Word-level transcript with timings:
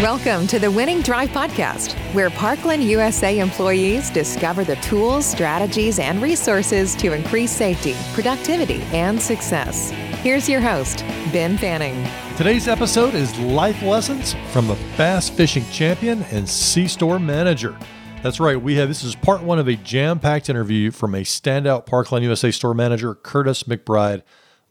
Welcome 0.00 0.46
to 0.46 0.58
the 0.58 0.70
Winning 0.70 1.02
Drive 1.02 1.28
Podcast, 1.28 1.92
where 2.14 2.30
Parkland 2.30 2.82
USA 2.84 3.38
employees 3.38 4.08
discover 4.08 4.64
the 4.64 4.76
tools, 4.76 5.26
strategies, 5.26 5.98
and 5.98 6.22
resources 6.22 6.96
to 6.96 7.12
increase 7.12 7.50
safety, 7.50 7.94
productivity, 8.14 8.80
and 8.94 9.20
success. 9.20 9.90
Here's 10.22 10.48
your 10.48 10.62
host, 10.62 11.04
Ben 11.34 11.58
Fanning. 11.58 12.08
Today's 12.38 12.66
episode 12.66 13.12
is 13.14 13.38
life 13.40 13.82
lessons 13.82 14.34
from 14.52 14.70
a 14.70 14.78
bass 14.96 15.28
fishing 15.28 15.66
champion 15.70 16.22
and 16.30 16.48
C 16.48 16.88
store 16.88 17.18
manager. 17.18 17.76
That's 18.22 18.40
right, 18.40 18.58
we 18.58 18.76
have 18.76 18.88
this 18.88 19.04
is 19.04 19.14
part 19.14 19.42
one 19.42 19.58
of 19.58 19.68
a 19.68 19.76
jam 19.76 20.18
packed 20.18 20.48
interview 20.48 20.92
from 20.92 21.14
a 21.14 21.24
standout 21.24 21.84
Parkland 21.84 22.24
USA 22.24 22.50
store 22.50 22.72
manager, 22.72 23.14
Curtis 23.14 23.64
McBride, 23.64 24.22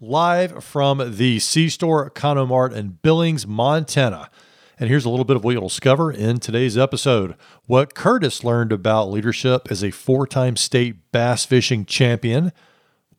live 0.01 0.63
from 0.63 1.17
the 1.17 1.37
C 1.37 1.69
store 1.69 2.09
Economart 2.09 2.73
in 2.73 2.97
Billings, 3.03 3.45
Montana. 3.45 4.31
And 4.79 4.87
here's 4.87 5.03
a 5.03 5.09
little 5.09 5.25
bit 5.25 5.35
of 5.35 5.43
what 5.43 5.51
you'll 5.51 5.67
discover 5.67 6.09
in 6.09 6.39
today's 6.39 6.77
episode. 6.77 7.35
What 7.65 7.93
Curtis 7.93 8.45
learned 8.45 8.71
about 8.71 9.11
leadership 9.11 9.67
as 9.69 9.83
a 9.83 9.91
four 9.91 10.25
time 10.25 10.55
state 10.55 11.11
bass 11.11 11.43
fishing 11.43 11.83
champion, 11.83 12.53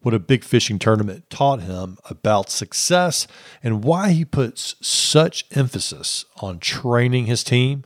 what 0.01 0.15
a 0.15 0.19
big 0.19 0.43
fishing 0.43 0.79
tournament 0.79 1.29
taught 1.29 1.61
him 1.61 1.99
about 2.09 2.49
success, 2.49 3.27
and 3.63 3.85
why 3.85 4.13
he 4.13 4.25
puts 4.25 4.75
such 4.81 5.45
emphasis 5.51 6.25
on 6.41 6.61
training 6.61 7.27
his 7.27 7.45
team, 7.45 7.85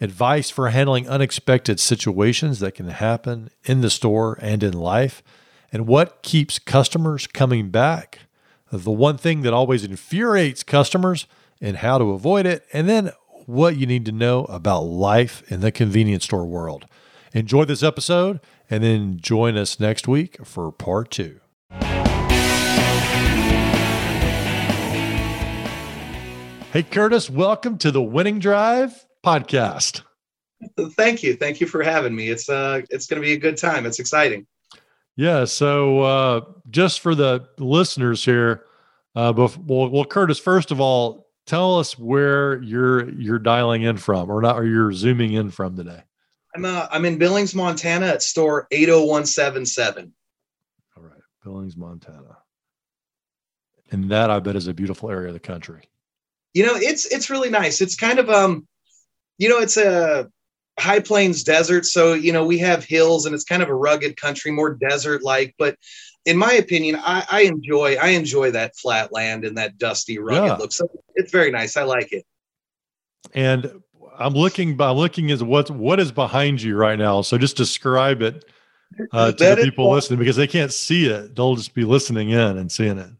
advice 0.00 0.48
for 0.48 0.68
handling 0.68 1.08
unexpected 1.08 1.80
situations 1.80 2.60
that 2.60 2.76
can 2.76 2.86
happen 2.86 3.50
in 3.64 3.80
the 3.80 3.90
store 3.90 4.38
and 4.40 4.62
in 4.62 4.72
life, 4.72 5.24
and 5.72 5.88
what 5.88 6.22
keeps 6.22 6.60
customers 6.60 7.26
coming 7.26 7.70
back. 7.70 8.20
The 8.70 8.92
one 8.92 9.18
thing 9.18 9.42
that 9.42 9.52
always 9.52 9.82
infuriates 9.82 10.62
customers 10.62 11.26
and 11.60 11.78
how 11.78 11.98
to 11.98 12.12
avoid 12.12 12.46
it, 12.46 12.64
and 12.72 12.88
then 12.88 13.10
what 13.46 13.76
you 13.76 13.86
need 13.86 14.04
to 14.04 14.12
know 14.12 14.44
about 14.44 14.82
life 14.82 15.42
in 15.50 15.60
the 15.60 15.72
convenience 15.72 16.24
store 16.24 16.44
world. 16.44 16.86
Enjoy 17.32 17.64
this 17.64 17.82
episode 17.82 18.40
and 18.70 18.84
then 18.84 19.18
join 19.18 19.56
us 19.56 19.80
next 19.80 20.06
week 20.06 20.44
for 20.44 20.70
part 20.70 21.10
two. 21.10 21.40
Hey, 26.70 26.82
Curtis, 26.82 27.30
welcome 27.30 27.78
to 27.78 27.90
the 27.90 28.02
Winning 28.02 28.38
Drive 28.38 29.06
podcast. 29.24 30.02
Thank 30.78 31.22
you. 31.22 31.34
Thank 31.34 31.60
you 31.60 31.66
for 31.66 31.82
having 31.82 32.14
me. 32.14 32.28
It's 32.28 32.50
uh 32.50 32.82
it's 32.90 33.06
going 33.06 33.22
to 33.22 33.26
be 33.26 33.32
a 33.32 33.38
good 33.38 33.56
time. 33.56 33.86
It's 33.86 33.98
exciting. 33.98 34.46
Yeah, 35.16 35.46
so 35.46 36.00
uh 36.00 36.40
just 36.68 37.00
for 37.00 37.14
the 37.14 37.48
listeners 37.58 38.24
here, 38.24 38.64
uh 39.14 39.32
before, 39.32 39.64
well, 39.66 39.88
well 39.88 40.04
Curtis, 40.04 40.38
first 40.38 40.70
of 40.70 40.80
all, 40.80 41.27
tell 41.48 41.78
us 41.78 41.98
where 41.98 42.62
you're 42.62 43.08
you're 43.10 43.38
dialing 43.38 43.82
in 43.82 43.96
from 43.96 44.30
or 44.30 44.42
not 44.42 44.58
or 44.58 44.66
you're 44.66 44.92
zooming 44.92 45.32
in 45.32 45.50
from 45.50 45.76
today. 45.76 46.02
I'm 46.54 46.64
uh, 46.64 46.86
i'm 46.90 47.04
in 47.04 47.18
billings 47.18 47.54
montana 47.54 48.06
at 48.06 48.22
store 48.22 48.68
80177 48.70 50.12
all 50.96 51.02
right. 51.02 51.12
Billings 51.42 51.76
montana. 51.76 52.38
And 53.90 54.10
that 54.10 54.30
i 54.30 54.38
bet 54.38 54.56
is 54.56 54.66
a 54.66 54.74
beautiful 54.74 55.10
area 55.10 55.28
of 55.28 55.34
the 55.34 55.40
country. 55.40 55.82
You 56.52 56.66
know 56.66 56.76
it's 56.76 57.06
it's 57.06 57.30
really 57.30 57.50
nice. 57.50 57.80
It's 57.80 57.96
kind 57.96 58.18
of 58.18 58.28
um 58.28 58.68
you 59.38 59.48
know 59.48 59.58
it's 59.58 59.76
a 59.76 60.28
high 60.78 61.00
plains 61.00 61.42
desert. 61.42 61.86
So 61.86 62.12
you 62.12 62.32
know 62.32 62.44
we 62.44 62.58
have 62.58 62.84
hills 62.84 63.24
and 63.24 63.34
it's 63.34 63.44
kind 63.44 63.62
of 63.62 63.68
a 63.68 63.74
rugged 63.74 64.20
country 64.20 64.50
more 64.50 64.74
desert 64.74 65.22
like 65.22 65.54
but 65.58 65.76
in 66.28 66.36
my 66.36 66.52
opinion, 66.52 66.96
I, 66.96 67.24
I, 67.30 67.40
enjoy 67.42 67.96
I 67.96 68.08
enjoy 68.08 68.50
that 68.50 68.76
flat 68.76 69.12
land 69.12 69.46
and 69.46 69.56
that 69.56 69.78
dusty, 69.78 70.18
rugged 70.18 70.44
yeah. 70.44 70.56
look. 70.56 70.72
So 70.72 70.86
it's 71.14 71.32
very 71.32 71.50
nice. 71.50 71.74
I 71.76 71.84
like 71.84 72.12
it. 72.12 72.26
And 73.32 73.82
I'm 74.18 74.34
looking 74.34 74.76
by 74.76 74.90
looking 74.90 75.30
at 75.30 75.40
what 75.40 75.70
what 75.70 75.98
is 75.98 76.12
behind 76.12 76.60
you 76.60 76.76
right 76.76 76.98
now. 76.98 77.22
So 77.22 77.38
just 77.38 77.56
describe 77.56 78.20
it 78.20 78.44
uh, 79.10 79.32
to 79.32 79.54
the 79.54 79.62
people 79.62 79.90
listening 79.90 80.18
because 80.18 80.36
they 80.36 80.46
can't 80.46 80.72
see 80.72 81.06
it. 81.06 81.34
They'll 81.34 81.56
just 81.56 81.72
be 81.72 81.84
listening 81.84 82.28
in 82.28 82.58
and 82.58 82.70
seeing 82.70 82.98
it. 82.98 83.10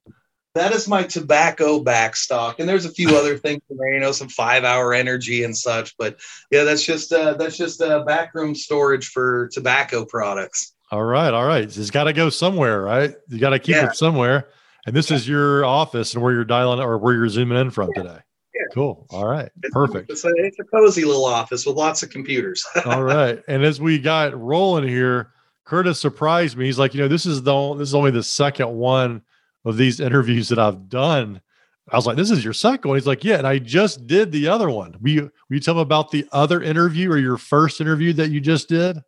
That 0.55 0.73
is 0.73 0.87
my 0.87 1.05
tobacco 1.05 1.83
backstock, 1.83 2.57
and 2.59 2.69
there's 2.69 2.85
a 2.85 2.91
few 2.91 3.17
other 3.17 3.39
things 3.39 3.63
you 3.71 4.01
know, 4.01 4.13
some 4.13 4.29
five 4.29 4.65
hour 4.65 4.93
energy 4.93 5.45
and 5.45 5.57
such. 5.57 5.97
But 5.97 6.19
yeah, 6.51 6.65
that's 6.65 6.85
just 6.85 7.11
uh, 7.11 7.35
that's 7.35 7.57
just 7.57 7.81
a 7.81 8.05
backroom 8.07 8.55
storage 8.55 9.09
for 9.09 9.49
tobacco 9.49 10.05
products. 10.05 10.75
All 10.91 11.05
right, 11.05 11.33
all 11.33 11.45
right. 11.45 11.65
It's 11.65 11.91
got 11.91 12.05
to 12.05 12.13
go 12.13 12.31
somewhere, 12.31 12.81
right? 12.83 13.15
You 13.29 13.39
got 13.39 13.51
to 13.51 13.59
keep 13.59 13.75
yeah. 13.75 13.89
it 13.89 13.97
somewhere. 13.97 14.49
And 14.87 14.97
this 14.97 15.11
is 15.11 15.29
your 15.29 15.65
office 15.65 16.15
and 16.15 16.23
where 16.23 16.33
you're 16.33 16.45
dialing 16.45 16.81
or 16.81 16.97
where 16.97 17.15
you're 17.15 17.29
zooming 17.29 17.59
in 17.59 17.71
from 17.71 17.91
yeah. 17.95 18.03
today. 18.03 18.19
Yeah. 18.55 18.63
Cool. 18.73 19.07
All 19.11 19.27
right. 19.27 19.51
Perfect. 19.71 20.11
It's 20.11 20.25
a, 20.25 20.33
it's 20.37 20.59
a 20.59 20.65
cozy 20.65 21.05
little 21.05 21.27
office 21.27 21.67
with 21.67 21.77
lots 21.77 22.03
of 22.03 22.11
computers. 22.11 22.65
all 22.87 23.03
right. 23.03 23.43
And 23.49 23.63
as 23.65 23.81
we 23.81 23.99
got 23.99 24.39
rolling 24.41 24.89
here, 24.89 25.33
Curtis 25.65 26.01
surprised 26.01 26.57
me. 26.57 26.65
He's 26.65 26.79
like, 26.79 26.95
you 26.95 27.01
know, 27.01 27.09
this 27.09 27.27
is 27.27 27.43
the 27.43 27.75
this 27.75 27.89
is 27.89 27.95
only 27.95 28.11
the 28.11 28.23
second 28.23 28.71
one 28.71 29.21
of 29.67 29.77
these 29.77 30.01
interviews 30.01 30.49
that 30.49 30.59
I've 30.59 30.89
done. 30.89 31.43
I 31.91 31.97
was 31.97 32.07
like, 32.07 32.17
this 32.17 32.31
is 32.31 32.43
your 32.43 32.55
second 32.55 32.89
one. 32.89 32.99
He's 32.99 33.07
like, 33.07 33.25
yeah, 33.25 33.37
and 33.37 33.47
I 33.47 33.59
just 33.59 34.07
did 34.07 34.33
the 34.33 34.49
other 34.49 34.71
one. 34.71 34.97
Will 35.01 35.11
you, 35.11 35.23
will 35.23 35.55
you 35.57 35.61
tell 35.61 35.75
him 35.75 35.81
about 35.81 36.11
the 36.11 36.27
other 36.33 36.63
interview 36.63 37.11
or 37.11 37.19
your 37.19 37.37
first 37.37 37.81
interview 37.81 38.15
that 38.15 38.31
you 38.31 38.41
just 38.41 38.69
did? 38.69 38.99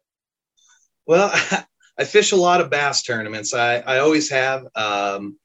Well, 1.06 1.32
I 2.00 2.04
fish 2.04 2.32
a 2.32 2.36
lot 2.36 2.62
of 2.62 2.70
bass 2.70 3.02
tournaments. 3.02 3.52
I, 3.52 3.76
I 3.80 3.98
always 3.98 4.30
have. 4.30 4.66
Um, 4.74 5.38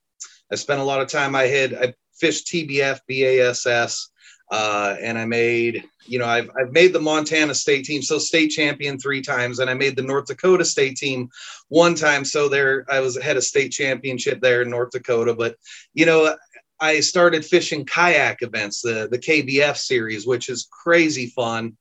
I 0.49 0.55
spent 0.55 0.79
a 0.79 0.85
lot 0.85 1.01
of 1.01 1.09
time. 1.09 1.35
I 1.35 1.43
had 1.43 1.73
I 1.73 1.93
fished 2.17 2.47
TBF, 2.47 2.99
BASS, 3.09 4.09
uh, 4.49 4.95
and 5.01 5.17
I 5.17 5.25
made 5.25 5.83
you 6.05 6.17
know 6.17 6.25
I've 6.25 6.49
I've 6.57 6.71
made 6.71 6.93
the 6.93 7.01
Montana 7.01 7.53
state 7.53 7.83
team, 7.83 8.01
so 8.01 8.19
state 8.19 8.51
champion 8.51 8.97
three 8.97 9.21
times, 9.21 9.59
and 9.59 9.69
I 9.69 9.73
made 9.73 9.97
the 9.97 10.01
North 10.01 10.27
Dakota 10.27 10.63
state 10.63 10.95
team 10.95 11.27
one 11.67 11.93
time. 11.93 12.23
So 12.23 12.47
there 12.47 12.85
I 12.89 13.01
was 13.01 13.21
had 13.21 13.35
a 13.35 13.41
state 13.41 13.73
championship 13.73 14.39
there 14.39 14.61
in 14.61 14.69
North 14.69 14.91
Dakota. 14.91 15.33
But 15.33 15.57
you 15.93 16.05
know 16.05 16.37
I 16.79 17.01
started 17.01 17.43
fishing 17.43 17.83
kayak 17.83 18.43
events, 18.43 18.81
the 18.81 19.09
the 19.11 19.19
KBF 19.19 19.75
series, 19.75 20.25
which 20.25 20.47
is 20.47 20.69
crazy 20.71 21.27
fun. 21.27 21.75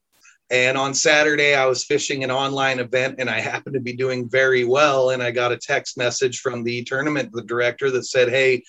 And 0.50 0.76
on 0.76 0.94
Saturday, 0.94 1.54
I 1.54 1.66
was 1.66 1.84
fishing 1.84 2.22
an 2.22 2.30
online 2.30 2.78
event 2.78 3.16
and 3.18 3.30
I 3.30 3.40
happened 3.40 3.74
to 3.74 3.80
be 3.80 3.94
doing 3.94 4.28
very 4.28 4.64
well. 4.64 5.10
And 5.10 5.22
I 5.22 5.30
got 5.30 5.52
a 5.52 5.56
text 5.56 5.96
message 5.96 6.40
from 6.40 6.64
the 6.64 6.84
tournament 6.84 7.32
the 7.32 7.42
director 7.42 7.90
that 7.90 8.04
said, 8.04 8.28
Hey, 8.28 8.62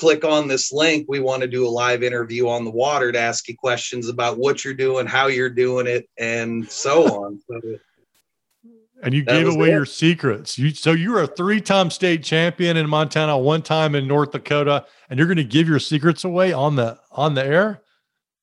click 0.00 0.24
on 0.24 0.48
this 0.48 0.72
link. 0.72 1.04
We 1.08 1.20
want 1.20 1.42
to 1.42 1.48
do 1.48 1.66
a 1.66 1.68
live 1.68 2.02
interview 2.02 2.48
on 2.48 2.64
the 2.64 2.70
water 2.70 3.12
to 3.12 3.18
ask 3.18 3.46
you 3.48 3.56
questions 3.56 4.08
about 4.08 4.38
what 4.38 4.64
you're 4.64 4.72
doing, 4.72 5.06
how 5.06 5.26
you're 5.26 5.50
doing 5.50 5.86
it, 5.86 6.08
and 6.18 6.68
so 6.70 7.04
on. 7.24 7.40
So, 7.46 7.60
and 9.02 9.14
you 9.14 9.22
gave 9.22 9.46
away 9.46 9.68
it. 9.68 9.72
your 9.72 9.84
secrets. 9.84 10.58
You 10.58 10.70
so 10.70 10.92
you 10.92 11.12
were 11.12 11.22
a 11.22 11.26
three-time 11.26 11.90
state 11.90 12.22
champion 12.24 12.78
in 12.78 12.88
Montana, 12.88 13.36
one 13.38 13.62
time 13.62 13.94
in 13.94 14.08
North 14.08 14.32
Dakota, 14.32 14.86
and 15.10 15.18
you're 15.18 15.28
going 15.28 15.36
to 15.36 15.44
give 15.44 15.68
your 15.68 15.78
secrets 15.78 16.24
away 16.24 16.52
on 16.52 16.76
the 16.76 16.98
on 17.10 17.34
the 17.34 17.44
air. 17.44 17.82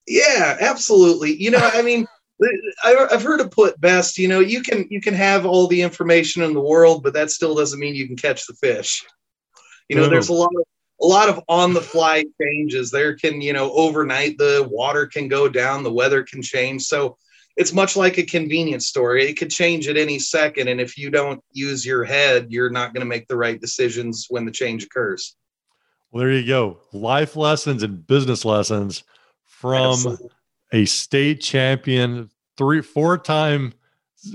Yeah, 0.05 0.57
absolutely. 0.59 1.35
You 1.41 1.51
know, 1.51 1.69
I 1.73 1.81
mean. 1.81 2.07
I've 2.83 3.23
heard 3.23 3.41
it 3.41 3.51
put 3.51 3.79
best. 3.81 4.17
You 4.17 4.27
know, 4.27 4.39
you 4.39 4.61
can 4.61 4.87
you 4.89 5.01
can 5.01 5.13
have 5.13 5.45
all 5.45 5.67
the 5.67 5.81
information 5.81 6.43
in 6.43 6.53
the 6.53 6.61
world, 6.61 7.03
but 7.03 7.13
that 7.13 7.31
still 7.31 7.55
doesn't 7.55 7.79
mean 7.79 7.95
you 7.95 8.07
can 8.07 8.17
catch 8.17 8.45
the 8.45 8.53
fish. 8.53 9.03
You 9.89 9.95
know, 9.95 10.09
there's 10.09 10.29
a 10.29 10.33
lot 10.33 10.51
of 10.55 10.63
a 11.01 11.05
lot 11.05 11.29
of 11.29 11.43
on 11.47 11.73
the 11.73 11.81
fly 11.81 12.23
changes. 12.41 12.91
There 12.91 13.15
can 13.15 13.41
you 13.41 13.53
know 13.53 13.71
overnight 13.71 14.37
the 14.37 14.67
water 14.69 15.07
can 15.07 15.27
go 15.27 15.49
down, 15.49 15.83
the 15.83 15.91
weather 15.91 16.23
can 16.23 16.41
change. 16.41 16.83
So 16.83 17.17
it's 17.55 17.73
much 17.73 17.95
like 17.95 18.19
a 18.19 18.23
convenience 18.23 18.85
store. 18.85 19.17
It 19.17 19.39
could 19.39 19.49
change 19.49 19.87
at 19.87 19.97
any 19.97 20.19
second, 20.19 20.67
and 20.67 20.79
if 20.79 20.95
you 20.95 21.09
don't 21.09 21.43
use 21.51 21.83
your 21.83 22.03
head, 22.03 22.47
you're 22.51 22.69
not 22.69 22.93
going 22.93 23.01
to 23.01 23.09
make 23.09 23.27
the 23.27 23.37
right 23.37 23.59
decisions 23.59 24.27
when 24.29 24.45
the 24.45 24.51
change 24.51 24.83
occurs. 24.83 25.35
Well, 26.11 26.21
there 26.21 26.33
you 26.33 26.45
go. 26.45 26.77
Life 26.93 27.35
lessons 27.35 27.81
and 27.81 28.05
business 28.05 28.45
lessons 28.45 29.03
from 29.43 29.91
Absolutely 29.91 30.29
a 30.71 30.85
state 30.85 31.41
champion, 31.41 32.29
three, 32.57 32.81
four 32.81 33.17
time 33.17 33.73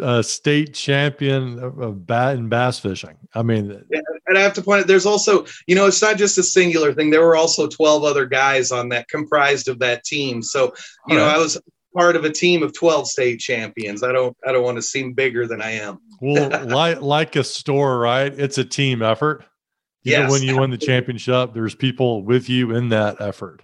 uh, 0.00 0.22
state 0.22 0.74
champion 0.74 1.58
of, 1.58 1.78
of 1.78 2.06
bat 2.06 2.36
and 2.36 2.48
bass 2.48 2.78
fishing. 2.78 3.16
I 3.34 3.42
mean, 3.42 3.84
yeah, 3.90 4.00
and 4.26 4.38
I 4.38 4.40
have 4.40 4.54
to 4.54 4.62
point 4.62 4.80
out, 4.80 4.86
there's 4.86 5.06
also, 5.06 5.46
you 5.66 5.74
know, 5.74 5.86
it's 5.86 6.02
not 6.02 6.16
just 6.16 6.38
a 6.38 6.42
singular 6.42 6.92
thing. 6.94 7.10
There 7.10 7.24
were 7.24 7.36
also 7.36 7.66
12 7.66 8.04
other 8.04 8.26
guys 8.26 8.72
on 8.72 8.88
that 8.90 9.08
comprised 9.08 9.68
of 9.68 9.78
that 9.80 10.04
team. 10.04 10.42
So, 10.42 10.72
you 11.08 11.16
know, 11.16 11.26
right. 11.26 11.36
I 11.36 11.38
was 11.38 11.60
part 11.94 12.16
of 12.16 12.24
a 12.24 12.30
team 12.30 12.62
of 12.62 12.72
12 12.72 13.08
state 13.08 13.40
champions. 13.40 14.02
I 14.02 14.12
don't, 14.12 14.36
I 14.46 14.52
don't 14.52 14.62
want 14.62 14.76
to 14.76 14.82
seem 14.82 15.12
bigger 15.12 15.46
than 15.46 15.60
I 15.60 15.72
am. 15.72 15.98
well, 16.20 16.64
like, 16.66 17.00
like 17.00 17.36
a 17.36 17.44
store, 17.44 17.98
right? 17.98 18.32
It's 18.32 18.58
a 18.58 18.64
team 18.64 19.02
effort. 19.02 19.44
Even 20.04 20.22
yes, 20.22 20.30
when 20.30 20.42
you 20.42 20.50
absolutely. 20.50 20.60
win 20.60 20.70
the 20.70 20.78
championship, 20.78 21.54
there's 21.54 21.74
people 21.74 22.24
with 22.24 22.48
you 22.48 22.74
in 22.74 22.88
that 22.88 23.20
effort. 23.20 23.62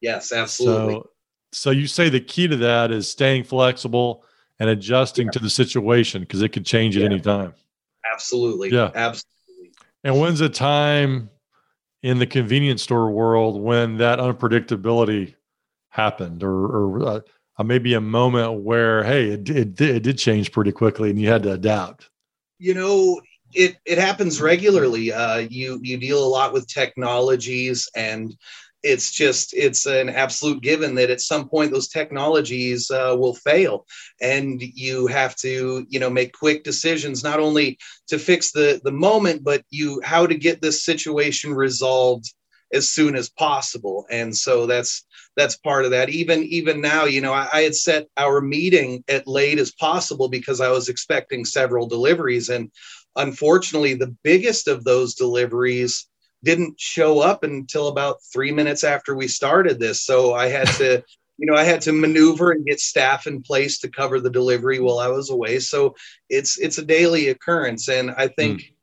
Yes, 0.00 0.32
absolutely. 0.32 0.94
So 0.94 1.10
so 1.54 1.70
you 1.70 1.86
say 1.86 2.08
the 2.08 2.20
key 2.20 2.48
to 2.48 2.56
that 2.56 2.90
is 2.90 3.08
staying 3.08 3.44
flexible 3.44 4.24
and 4.58 4.68
adjusting 4.68 5.26
yeah. 5.26 5.32
to 5.32 5.38
the 5.38 5.50
situation 5.50 6.22
because 6.22 6.42
it 6.42 6.50
could 6.50 6.66
change 6.66 6.96
yeah. 6.96 7.04
at 7.04 7.12
any 7.12 7.20
time. 7.20 7.54
Absolutely. 8.12 8.70
Yeah. 8.70 8.90
Absolutely. 8.94 9.72
And 10.02 10.20
when's 10.20 10.40
a 10.40 10.48
time 10.48 11.30
in 12.02 12.18
the 12.18 12.26
convenience 12.26 12.82
store 12.82 13.10
world 13.10 13.60
when 13.60 13.96
that 13.96 14.18
unpredictability 14.18 15.34
happened 15.88 16.42
or, 16.42 16.66
or 16.66 17.08
uh, 17.08 17.20
uh, 17.56 17.62
maybe 17.62 17.94
a 17.94 18.00
moment 18.00 18.62
where 18.62 19.04
hey 19.04 19.30
it, 19.30 19.48
it, 19.48 19.80
it 19.80 20.02
did 20.02 20.18
change 20.18 20.50
pretty 20.50 20.72
quickly 20.72 21.08
and 21.08 21.20
you 21.20 21.28
had 21.28 21.44
to 21.44 21.52
adapt 21.52 22.10
you 22.58 22.74
know 22.74 23.20
it 23.52 23.76
it 23.86 23.96
happens 23.96 24.42
regularly 24.42 25.12
uh, 25.12 25.36
you 25.36 25.78
you 25.82 25.96
deal 25.96 26.22
a 26.22 26.26
lot 26.26 26.52
with 26.52 26.66
technologies 26.66 27.88
and 27.94 28.36
it's 28.84 29.10
just 29.10 29.54
it's 29.54 29.86
an 29.86 30.10
absolute 30.10 30.62
given 30.62 30.94
that 30.94 31.10
at 31.10 31.22
some 31.22 31.48
point 31.48 31.72
those 31.72 31.88
technologies 31.88 32.90
uh, 32.90 33.16
will 33.18 33.34
fail. 33.34 33.86
And 34.20 34.62
you 34.62 35.06
have 35.06 35.34
to 35.36 35.86
you 35.88 35.98
know 35.98 36.10
make 36.10 36.32
quick 36.32 36.62
decisions 36.62 37.24
not 37.24 37.40
only 37.40 37.78
to 38.08 38.18
fix 38.18 38.52
the 38.52 38.80
the 38.84 38.92
moment 38.92 39.42
but 39.42 39.64
you 39.70 40.00
how 40.04 40.26
to 40.26 40.34
get 40.34 40.60
this 40.60 40.84
situation 40.84 41.54
resolved 41.54 42.32
as 42.72 42.88
soon 42.88 43.14
as 43.16 43.30
possible. 43.30 44.04
And 44.10 44.36
so 44.36 44.66
that's 44.66 45.06
that's 45.36 45.56
part 45.56 45.86
of 45.86 45.90
that. 45.92 46.10
Even 46.10 46.42
even 46.44 46.80
now 46.82 47.06
you 47.06 47.22
know 47.22 47.32
I, 47.32 47.48
I, 47.52 47.60
had 47.62 47.74
set 47.74 48.06
our 48.18 48.42
meeting 48.42 49.02
at 49.08 49.26
late 49.26 49.58
as 49.58 49.72
possible 49.72 50.28
because 50.28 50.60
i 50.60 50.70
was 50.70 50.88
expecting 50.90 51.44
several 51.46 51.86
deliveries. 51.86 52.50
And 52.50 52.70
unfortunately 53.16 53.94
the 53.94 54.14
biggest 54.22 54.68
of 54.68 54.84
those 54.84 55.14
deliveries 55.14 56.06
didn't 56.44 56.80
show 56.80 57.20
up 57.20 57.42
until 57.42 57.88
about 57.88 58.18
three 58.32 58.52
minutes 58.52 58.84
after 58.84 59.14
we 59.14 59.28
started 59.28 59.78
this. 59.78 60.04
So 60.04 60.34
i 60.34 60.48
had 60.48 60.68
to 60.78 61.02
you 61.38 61.46
know 61.46 61.56
i 61.56 61.64
had 61.64 61.80
to 61.80 61.92
maneuver 61.92 62.52
and 62.52 62.64
get 62.64 62.78
staff 62.78 63.26
in 63.26 63.42
place 63.42 63.80
to 63.80 63.90
cover 63.90 64.20
the 64.20 64.30
delivery 64.30 64.78
while 64.78 64.98
i 64.98 65.08
was 65.08 65.30
away. 65.30 65.58
So 65.58 65.94
it's 66.28 66.58
it's 66.58 66.78
a 66.78 66.84
daily 66.84 67.28
occurrence. 67.28 67.88
And 67.88 68.10
i 68.12 68.28
think 68.28 68.60
mm 68.60 68.74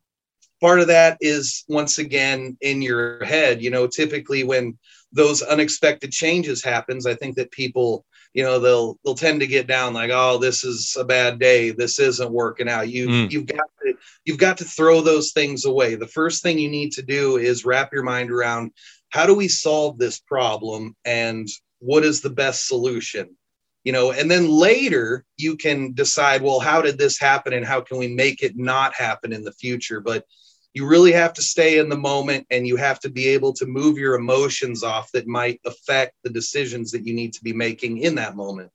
part 0.62 0.80
of 0.80 0.88
that 0.88 1.18
is 1.20 1.66
once 1.68 1.98
again 1.98 2.56
in 2.62 2.82
your 2.82 3.24
head 3.26 3.62
you 3.62 3.70
know 3.72 3.88
typically 3.88 4.44
when 4.44 4.78
those 5.12 5.42
unexpected 5.42 6.12
changes 6.12 6.64
happens 6.64 7.06
i 7.06 7.16
think 7.16 7.36
that 7.36 7.52
people 7.52 8.06
you 8.34 8.44
know 8.44 8.60
they'll 8.60 8.98
they'll 9.04 9.16
tend 9.16 9.42
to 9.42 9.48
get 9.48 9.68
down 9.68 9.94
like 9.94 10.12
oh 10.14 10.38
this 10.38 10.64
is 10.64 10.96
a 11.00 11.04
bad 11.04 11.40
day. 11.40 11.72
This 11.72 12.00
isn't 12.00 12.32
working 12.32 12.70
out. 12.70 12.90
You 12.90 13.08
mm. 13.08 13.32
you've 13.32 13.46
got 13.46 13.70
to 13.84 13.94
you've 14.26 14.38
got 14.38 14.58
to 14.60 14.66
throw 14.66 15.02
those 15.02 15.32
things 15.32 15.66
away. 15.66 15.96
The 15.96 16.08
first 16.08 16.42
thing 16.42 16.58
you 16.58 16.70
need 16.70 16.94
to 16.94 17.02
do 17.02 17.38
is 17.38 17.66
wrap 17.66 17.92
your 17.92 18.04
mind 18.04 18.32
around 18.32 18.72
how 19.10 19.26
do 19.26 19.36
we 19.36 19.48
solve 19.48 19.98
this 19.98 20.20
problem 20.20 20.96
and 21.04 21.48
what 21.80 22.06
is 22.06 22.22
the 22.22 22.30
best 22.30 22.68
solution? 22.68 23.36
You 23.84 23.92
know 23.92 24.12
and 24.12 24.30
then 24.30 24.48
later 24.48 25.26
you 25.38 25.58
can 25.58 25.94
decide 25.94 26.42
well 26.42 26.60
how 26.60 26.82
did 26.82 26.98
this 26.98 27.20
happen 27.20 27.52
and 27.52 27.66
how 27.66 27.82
can 27.82 27.98
we 27.98 28.08
make 28.08 28.44
it 28.44 28.56
not 28.56 28.94
happen 28.94 29.34
in 29.34 29.44
the 29.44 29.52
future? 29.52 30.00
But 30.00 30.26
you 30.74 30.88
really 30.88 31.12
have 31.12 31.34
to 31.34 31.42
stay 31.42 31.80
in 31.80 31.90
the 31.90 31.98
moment 31.98 32.48
and 32.50 32.66
you 32.66 32.78
have 32.78 33.00
to 33.02 33.10
be 33.10 33.28
able 33.30 33.54
to 33.54 33.66
move 33.66 33.98
your 33.98 34.16
emotions 34.16 34.84
off 34.84 35.12
that 35.12 35.28
might 35.28 35.60
affect 35.66 36.14
the 36.24 36.30
decisions 36.30 36.92
that 36.92 37.06
you 37.06 37.14
need 37.14 37.34
to 37.34 37.44
be 37.44 37.54
making 37.54 37.98
in 37.98 38.16
that 38.16 38.36
moment. 38.36 38.72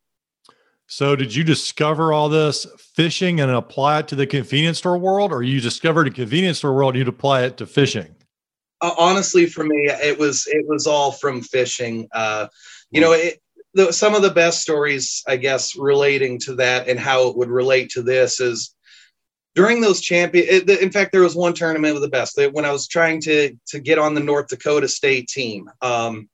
So, 0.88 1.16
did 1.16 1.34
you 1.34 1.42
discover 1.42 2.12
all 2.12 2.28
this 2.28 2.64
fishing 2.78 3.40
and 3.40 3.50
apply 3.50 4.00
it 4.00 4.08
to 4.08 4.14
the 4.14 4.26
convenience 4.26 4.78
store 4.78 4.98
world, 4.98 5.32
or 5.32 5.42
you 5.42 5.60
discovered 5.60 6.06
a 6.06 6.10
convenience 6.10 6.58
store 6.58 6.74
world 6.74 6.94
and 6.94 7.00
you'd 7.00 7.08
apply 7.08 7.42
it 7.42 7.56
to 7.56 7.66
fishing? 7.66 8.14
Uh, 8.80 8.94
honestly, 8.96 9.46
for 9.46 9.64
me, 9.64 9.86
it 9.88 10.16
was 10.16 10.46
it 10.46 10.64
was 10.68 10.86
all 10.86 11.10
from 11.10 11.42
fishing. 11.42 12.06
Uh, 12.12 12.46
you 12.92 13.00
know, 13.00 13.12
it, 13.12 13.42
the, 13.74 13.92
some 13.92 14.14
of 14.14 14.22
the 14.22 14.30
best 14.30 14.60
stories, 14.60 15.24
I 15.26 15.36
guess, 15.36 15.76
relating 15.76 16.38
to 16.40 16.54
that 16.56 16.88
and 16.88 17.00
how 17.00 17.28
it 17.28 17.36
would 17.36 17.50
relate 17.50 17.90
to 17.90 18.02
this 18.02 18.38
is 18.38 18.75
during 19.56 19.80
those 19.80 20.00
champion 20.00 20.70
in 20.70 20.92
fact 20.92 21.10
there 21.10 21.22
was 21.22 21.34
one 21.34 21.54
tournament 21.54 21.96
of 21.96 22.02
the 22.02 22.08
best. 22.08 22.38
When 22.52 22.64
i 22.64 22.70
was 22.70 22.86
trying 22.86 23.20
to 23.22 23.56
to 23.68 23.80
get 23.80 23.98
on 23.98 24.14
the 24.14 24.20
north 24.20 24.48
dakota 24.48 24.86
state 24.86 25.26
team 25.28 25.68
um, 25.82 26.28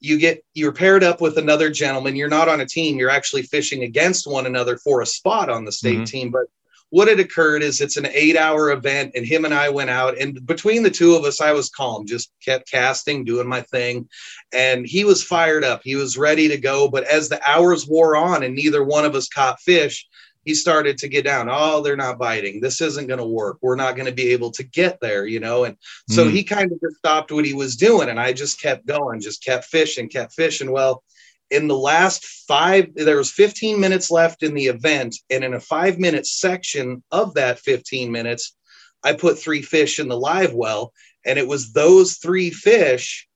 you 0.00 0.18
get 0.18 0.44
you're 0.54 0.72
paired 0.72 1.02
up 1.02 1.20
with 1.20 1.38
another 1.38 1.70
gentleman. 1.70 2.14
You're 2.14 2.28
not 2.28 2.48
on 2.48 2.60
a 2.60 2.66
team. 2.66 2.98
You're 2.98 3.10
actually 3.10 3.42
fishing 3.42 3.82
against 3.82 4.26
one 4.26 4.46
another 4.46 4.76
for 4.78 5.00
a 5.00 5.06
spot 5.06 5.50
on 5.50 5.64
the 5.64 5.72
state 5.72 5.96
mm-hmm. 5.96 6.04
team. 6.04 6.30
But 6.30 6.46
what 6.90 7.08
had 7.08 7.20
occurred 7.20 7.62
is 7.62 7.80
it's 7.80 7.96
an 7.96 8.06
eight 8.06 8.36
hour 8.36 8.70
event 8.70 9.12
and 9.14 9.26
him 9.26 9.44
and 9.44 9.52
i 9.52 9.68
went 9.68 9.90
out 9.90 10.16
and 10.16 10.46
between 10.46 10.82
the 10.82 10.90
two 10.90 11.14
of 11.14 11.24
us 11.24 11.38
i 11.38 11.52
was 11.52 11.68
calm 11.68 12.06
just 12.06 12.32
kept 12.42 12.70
casting 12.70 13.24
doing 13.24 13.48
my 13.48 13.60
thing. 13.62 14.08
And 14.52 14.86
he 14.86 15.04
was 15.04 15.22
fired 15.22 15.64
up. 15.64 15.82
He 15.84 15.96
was 15.96 16.16
ready 16.16 16.48
to 16.48 16.56
go. 16.56 16.88
But 16.88 17.04
as 17.04 17.28
the 17.28 17.40
hours 17.46 17.86
wore 17.86 18.16
on 18.16 18.42
and 18.42 18.54
neither 18.54 18.82
one 18.82 19.04
of 19.04 19.14
us 19.14 19.28
caught 19.28 19.60
fish 19.60 20.06
he 20.48 20.54
started 20.54 20.96
to 20.96 21.08
get 21.08 21.26
down. 21.26 21.50
Oh, 21.50 21.82
they're 21.82 21.94
not 21.94 22.18
biting. 22.18 22.58
This 22.58 22.80
isn't 22.80 23.06
going 23.06 23.18
to 23.18 23.26
work. 23.26 23.58
We're 23.60 23.76
not 23.76 23.96
going 23.96 24.06
to 24.06 24.14
be 24.14 24.32
able 24.32 24.50
to 24.52 24.62
get 24.62 24.98
there, 24.98 25.26
you 25.26 25.40
know. 25.40 25.64
And 25.64 25.76
so 26.08 26.24
mm. 26.24 26.30
he 26.30 26.42
kind 26.42 26.72
of 26.72 26.80
just 26.80 26.96
stopped 26.96 27.30
what 27.30 27.44
he 27.44 27.52
was 27.52 27.76
doing, 27.76 28.08
and 28.08 28.18
I 28.18 28.32
just 28.32 28.58
kept 28.58 28.86
going, 28.86 29.20
just 29.20 29.44
kept 29.44 29.66
fishing, 29.66 30.08
kept 30.08 30.32
fishing. 30.32 30.72
Well, 30.72 31.04
in 31.50 31.68
the 31.68 31.76
last 31.76 32.24
five, 32.24 32.94
there 32.94 33.18
was 33.18 33.30
15 33.30 33.78
minutes 33.78 34.10
left 34.10 34.42
in 34.42 34.54
the 34.54 34.68
event, 34.68 35.16
and 35.28 35.44
in 35.44 35.52
a 35.52 35.60
five 35.60 35.98
minute 35.98 36.26
section 36.26 37.02
of 37.10 37.34
that 37.34 37.58
15 37.58 38.10
minutes, 38.10 38.56
I 39.04 39.12
put 39.12 39.38
three 39.38 39.60
fish 39.60 39.98
in 39.98 40.08
the 40.08 40.18
live 40.18 40.54
well, 40.54 40.94
and 41.26 41.38
it 41.38 41.46
was 41.46 41.74
those 41.74 42.16
three 42.16 42.48
fish 42.48 43.28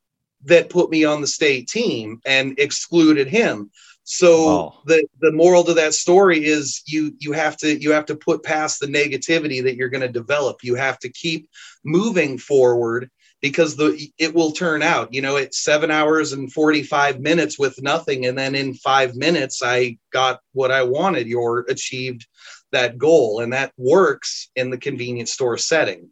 that 0.47 0.71
put 0.71 0.89
me 0.89 1.05
on 1.05 1.21
the 1.21 1.27
state 1.27 1.69
team 1.69 2.23
and 2.25 2.59
excluded 2.59 3.29
him. 3.29 3.71
So 4.05 4.29
oh. 4.49 4.75
the 4.87 5.07
the 5.21 5.33
moral 5.33 5.65
to 5.65 5.75
that 5.75 5.95
story 5.95 6.45
is 6.45 6.83
you 6.87 7.15
you 7.19 7.33
have 7.33 7.57
to 7.59 7.81
you 7.81 7.93
have 7.93 8.07
to 8.07 8.17
put 8.17 8.43
past 8.43 8.81
the 8.81 8.87
negativity 8.87 9.63
that 9.63 9.77
you're 9.77 9.89
going 9.89 10.01
to 10.01 10.09
develop. 10.09 10.65
You 10.65 10.75
have 10.75 10.99
to 11.01 11.09
keep 11.09 11.49
moving 11.85 12.39
forward 12.39 13.11
because 13.41 13.77
the 13.77 14.11
it 14.19 14.35
will 14.35 14.53
turn 14.53 14.83
out. 14.83 15.15
You 15.15 15.23
know, 15.23 15.37
it's 15.37 15.63
seven 15.63 15.91
hours 15.91 16.33
and 16.33 16.53
45 16.53 17.21
minutes 17.21 17.59
with 17.59 17.81
nothing, 17.81 18.27
and 18.27 18.37
then 18.37 18.55
in 18.57 18.75
five 18.75 19.15
minutes 19.15 19.63
I 19.63 19.99
got 20.13 20.41
what 20.53 20.73
I 20.73 20.83
wanted. 20.83 21.29
You're 21.29 21.61
achieved 21.69 22.27
that 22.73 22.99
goal, 22.99 23.41
and 23.41 23.53
that 23.53 23.73
works 23.77 24.51
in 24.57 24.71
the 24.71 24.79
convenience 24.79 25.33
store 25.33 25.59
setting. 25.59 26.11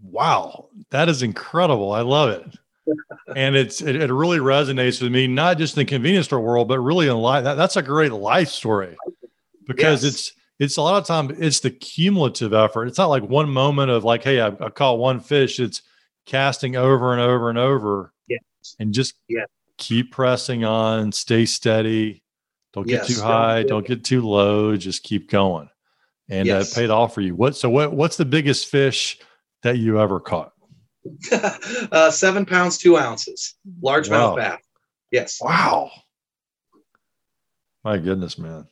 Wow, 0.00 0.68
that 0.90 1.10
is 1.10 1.22
incredible! 1.22 1.92
I 1.92 2.00
love 2.00 2.30
it 2.30 2.58
and 3.34 3.56
it's 3.56 3.80
it, 3.80 3.96
it, 3.96 4.12
really 4.12 4.38
resonates 4.38 5.00
with 5.02 5.12
me, 5.12 5.26
not 5.26 5.58
just 5.58 5.76
in 5.76 5.80
the 5.80 5.84
convenience 5.84 6.26
store 6.26 6.40
world, 6.40 6.68
but 6.68 6.80
really 6.80 7.08
in 7.08 7.16
life. 7.16 7.44
That, 7.44 7.54
that's 7.54 7.76
a 7.76 7.82
great 7.82 8.12
life 8.12 8.48
story 8.48 8.96
because 9.66 10.04
yes. 10.04 10.12
it's 10.12 10.32
it's 10.58 10.76
a 10.76 10.82
lot 10.82 11.00
of 11.00 11.06
time 11.06 11.34
it's 11.38 11.60
the 11.60 11.70
cumulative 11.70 12.52
effort. 12.52 12.86
It's 12.86 12.98
not 12.98 13.06
like 13.06 13.22
one 13.22 13.48
moment 13.50 13.90
of 13.90 14.04
like, 14.04 14.24
hey, 14.24 14.40
I, 14.40 14.48
I 14.48 14.70
caught 14.70 14.98
one 14.98 15.20
fish. 15.20 15.60
It's 15.60 15.82
casting 16.26 16.76
over 16.76 17.12
and 17.12 17.20
over 17.20 17.48
and 17.48 17.58
over, 17.58 18.12
yes. 18.28 18.40
and 18.78 18.92
just 18.92 19.14
yes. 19.28 19.46
keep 19.76 20.12
pressing 20.12 20.64
on, 20.64 21.12
stay 21.12 21.46
steady. 21.46 22.22
Don't 22.72 22.86
get 22.86 23.06
too 23.06 23.20
high, 23.20 23.62
don't 23.62 23.86
get 23.86 24.04
too 24.04 24.22
low. 24.22 24.76
Just 24.76 25.02
keep 25.02 25.30
going, 25.30 25.68
and 26.28 26.46
yes. 26.46 26.76
uh, 26.76 26.80
paid 26.80 26.90
off 26.90 27.14
for 27.14 27.22
you. 27.22 27.34
What 27.34 27.56
so 27.56 27.70
what 27.70 27.92
what's 27.92 28.16
the 28.16 28.24
biggest 28.24 28.66
fish 28.68 29.18
that 29.62 29.78
you 29.78 30.00
ever 30.00 30.20
caught? 30.20 30.52
uh, 31.92 32.10
seven 32.10 32.46
pounds, 32.46 32.78
two 32.78 32.96
ounces, 32.96 33.54
largemouth 33.82 34.30
wow. 34.30 34.36
bass. 34.36 34.60
Yes. 35.10 35.38
Wow. 35.40 35.90
My 37.84 37.98
goodness, 37.98 38.38
man. 38.38 38.66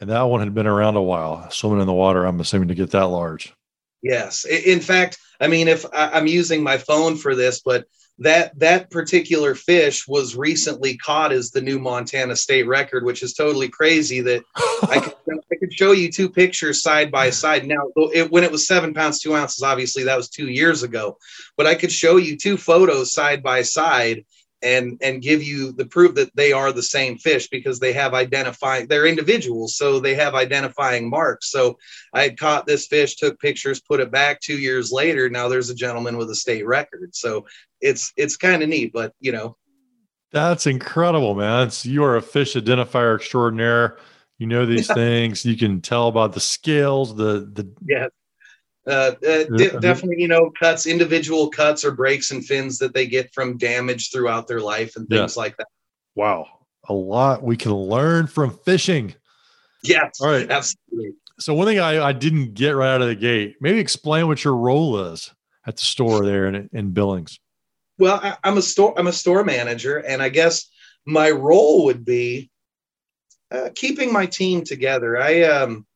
And 0.00 0.10
that 0.10 0.22
one 0.22 0.40
had 0.40 0.54
been 0.54 0.66
around 0.66 0.96
a 0.96 1.02
while, 1.02 1.50
swimming 1.50 1.80
in 1.80 1.86
the 1.86 1.92
water. 1.92 2.24
I'm 2.24 2.40
assuming 2.40 2.68
to 2.68 2.74
get 2.74 2.90
that 2.90 3.06
large. 3.06 3.54
Yes. 4.02 4.44
In 4.44 4.80
fact, 4.80 5.18
I 5.40 5.48
mean, 5.48 5.66
if 5.66 5.84
I'm 5.92 6.26
using 6.26 6.62
my 6.62 6.78
phone 6.78 7.16
for 7.16 7.34
this, 7.34 7.60
but 7.60 7.86
that 8.18 8.58
that 8.58 8.90
particular 8.90 9.54
fish 9.54 10.08
was 10.08 10.36
recently 10.36 10.96
caught 10.96 11.32
as 11.32 11.50
the 11.50 11.60
new 11.60 11.78
Montana 11.78 12.34
state 12.34 12.66
record, 12.66 13.04
which 13.04 13.22
is 13.22 13.34
totally 13.34 13.68
crazy. 13.68 14.20
That 14.20 14.42
I 14.88 15.00
could 15.00 15.14
I 15.52 15.56
could 15.56 15.72
show 15.72 15.92
you 15.92 16.10
two 16.10 16.28
pictures 16.28 16.82
side 16.82 17.10
by 17.10 17.30
side. 17.30 17.66
Now, 17.66 17.90
it, 18.12 18.30
when 18.30 18.44
it 18.44 18.50
was 18.50 18.66
seven 18.66 18.92
pounds 18.92 19.20
two 19.20 19.34
ounces, 19.34 19.62
obviously 19.62 20.04
that 20.04 20.16
was 20.16 20.28
two 20.28 20.48
years 20.48 20.82
ago, 20.82 21.16
but 21.56 21.66
I 21.66 21.74
could 21.74 21.92
show 21.92 22.16
you 22.16 22.36
two 22.36 22.56
photos 22.56 23.12
side 23.12 23.42
by 23.42 23.62
side, 23.62 24.24
and 24.62 24.98
and 25.02 25.22
give 25.22 25.42
you 25.42 25.72
the 25.72 25.86
proof 25.86 26.14
that 26.14 26.34
they 26.34 26.52
are 26.52 26.72
the 26.72 26.82
same 26.82 27.16
fish 27.16 27.48
because 27.48 27.78
they 27.78 27.92
have 27.92 28.14
identifying 28.14 28.86
they're 28.88 29.06
individuals 29.06 29.76
so 29.76 30.00
they 30.00 30.14
have 30.14 30.34
identifying 30.34 31.08
marks. 31.08 31.50
So 31.50 31.78
i 32.12 32.22
had 32.22 32.38
caught 32.38 32.66
this 32.66 32.86
fish 32.86 33.16
took 33.16 33.38
pictures 33.40 33.80
put 33.80 34.00
it 34.00 34.10
back 34.10 34.40
two 34.40 34.58
years 34.58 34.90
later. 34.90 35.28
Now 35.28 35.48
there's 35.48 35.70
a 35.70 35.74
gentleman 35.74 36.16
with 36.16 36.30
a 36.30 36.34
state 36.34 36.66
record. 36.66 37.14
So 37.14 37.46
it's 37.80 38.12
it's 38.16 38.36
kind 38.36 38.62
of 38.62 38.68
neat 38.68 38.92
but 38.92 39.12
you 39.20 39.32
know. 39.32 39.56
That's 40.30 40.66
incredible 40.66 41.34
man. 41.34 41.68
It's, 41.68 41.86
you 41.86 42.04
are 42.04 42.16
a 42.16 42.22
fish 42.22 42.54
identifier 42.54 43.16
extraordinaire. 43.16 43.98
You 44.38 44.46
know 44.46 44.66
these 44.66 44.86
things. 44.92 45.44
You 45.44 45.56
can 45.56 45.80
tell 45.80 46.08
about 46.08 46.32
the 46.32 46.40
scales 46.40 47.14
the 47.14 47.48
the 47.52 47.70
yeah 47.84 48.08
uh, 48.88 49.14
uh, 49.26 49.44
definitely, 49.80 50.20
you 50.20 50.28
know, 50.28 50.50
cuts, 50.58 50.86
individual 50.86 51.50
cuts 51.50 51.84
or 51.84 51.90
breaks 51.90 52.30
and 52.30 52.44
fins 52.44 52.78
that 52.78 52.94
they 52.94 53.06
get 53.06 53.32
from 53.34 53.58
damage 53.58 54.10
throughout 54.10 54.46
their 54.48 54.60
life 54.60 54.96
and 54.96 55.08
things 55.08 55.36
yeah. 55.36 55.42
like 55.42 55.56
that. 55.58 55.66
Wow. 56.14 56.46
A 56.88 56.94
lot 56.94 57.42
we 57.42 57.56
can 57.56 57.74
learn 57.74 58.26
from 58.26 58.50
fishing. 58.50 59.14
Yes. 59.82 60.20
All 60.20 60.30
right. 60.30 60.50
Absolutely. 60.50 61.12
So, 61.38 61.54
one 61.54 61.66
thing 61.66 61.78
I, 61.78 62.02
I 62.02 62.12
didn't 62.12 62.54
get 62.54 62.70
right 62.70 62.94
out 62.94 63.02
of 63.02 63.08
the 63.08 63.14
gate, 63.14 63.56
maybe 63.60 63.78
explain 63.78 64.26
what 64.26 64.42
your 64.42 64.56
role 64.56 64.98
is 65.12 65.32
at 65.66 65.76
the 65.76 65.82
store 65.82 66.24
there 66.24 66.46
in, 66.46 66.68
in 66.72 66.90
Billings. 66.90 67.38
Well, 67.98 68.18
I, 68.22 68.36
I'm 68.42 68.58
a 68.58 68.62
store, 68.62 68.94
I'm 68.96 69.06
a 69.06 69.12
store 69.12 69.44
manager, 69.44 69.98
and 69.98 70.22
I 70.22 70.30
guess 70.30 70.68
my 71.04 71.30
role 71.30 71.84
would 71.84 72.04
be 72.04 72.50
uh, 73.50 73.70
keeping 73.74 74.12
my 74.12 74.26
team 74.26 74.64
together. 74.64 75.16
I 75.16 75.42
um, 75.42 75.86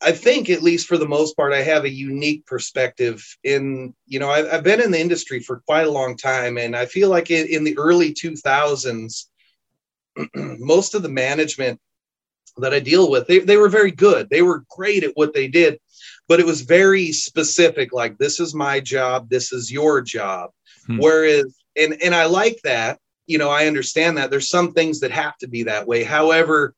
I 0.00 0.12
think, 0.12 0.48
at 0.48 0.62
least 0.62 0.86
for 0.86 0.96
the 0.96 1.08
most 1.08 1.36
part, 1.36 1.52
I 1.52 1.62
have 1.62 1.84
a 1.84 1.90
unique 1.90 2.46
perspective. 2.46 3.24
In 3.42 3.94
you 4.06 4.20
know, 4.20 4.30
I've, 4.30 4.46
I've 4.46 4.64
been 4.64 4.80
in 4.80 4.92
the 4.92 5.00
industry 5.00 5.40
for 5.40 5.60
quite 5.66 5.86
a 5.86 5.90
long 5.90 6.16
time, 6.16 6.56
and 6.56 6.76
I 6.76 6.86
feel 6.86 7.08
like 7.08 7.30
in, 7.30 7.48
in 7.48 7.64
the 7.64 7.76
early 7.76 8.14
2000s, 8.14 9.24
most 10.34 10.94
of 10.94 11.02
the 11.02 11.08
management 11.08 11.80
that 12.58 12.74
I 12.74 12.80
deal 12.80 13.10
with, 13.10 13.26
they, 13.26 13.40
they 13.40 13.56
were 13.56 13.68
very 13.68 13.90
good. 13.90 14.28
They 14.30 14.42
were 14.42 14.64
great 14.70 15.04
at 15.04 15.12
what 15.14 15.34
they 15.34 15.48
did, 15.48 15.78
but 16.28 16.40
it 16.40 16.46
was 16.46 16.62
very 16.62 17.12
specific. 17.12 17.92
Like 17.92 18.18
this 18.18 18.40
is 18.40 18.54
my 18.54 18.80
job, 18.80 19.28
this 19.28 19.52
is 19.52 19.72
your 19.72 20.00
job. 20.00 20.50
Hmm. 20.86 20.98
Whereas, 20.98 21.56
and 21.76 22.00
and 22.02 22.14
I 22.14 22.26
like 22.26 22.60
that. 22.64 22.98
You 23.26 23.38
know, 23.38 23.50
I 23.50 23.66
understand 23.66 24.16
that. 24.16 24.30
There's 24.30 24.48
some 24.48 24.72
things 24.72 25.00
that 25.00 25.10
have 25.10 25.36
to 25.38 25.48
be 25.48 25.64
that 25.64 25.86
way. 25.86 26.02
However, 26.02 26.74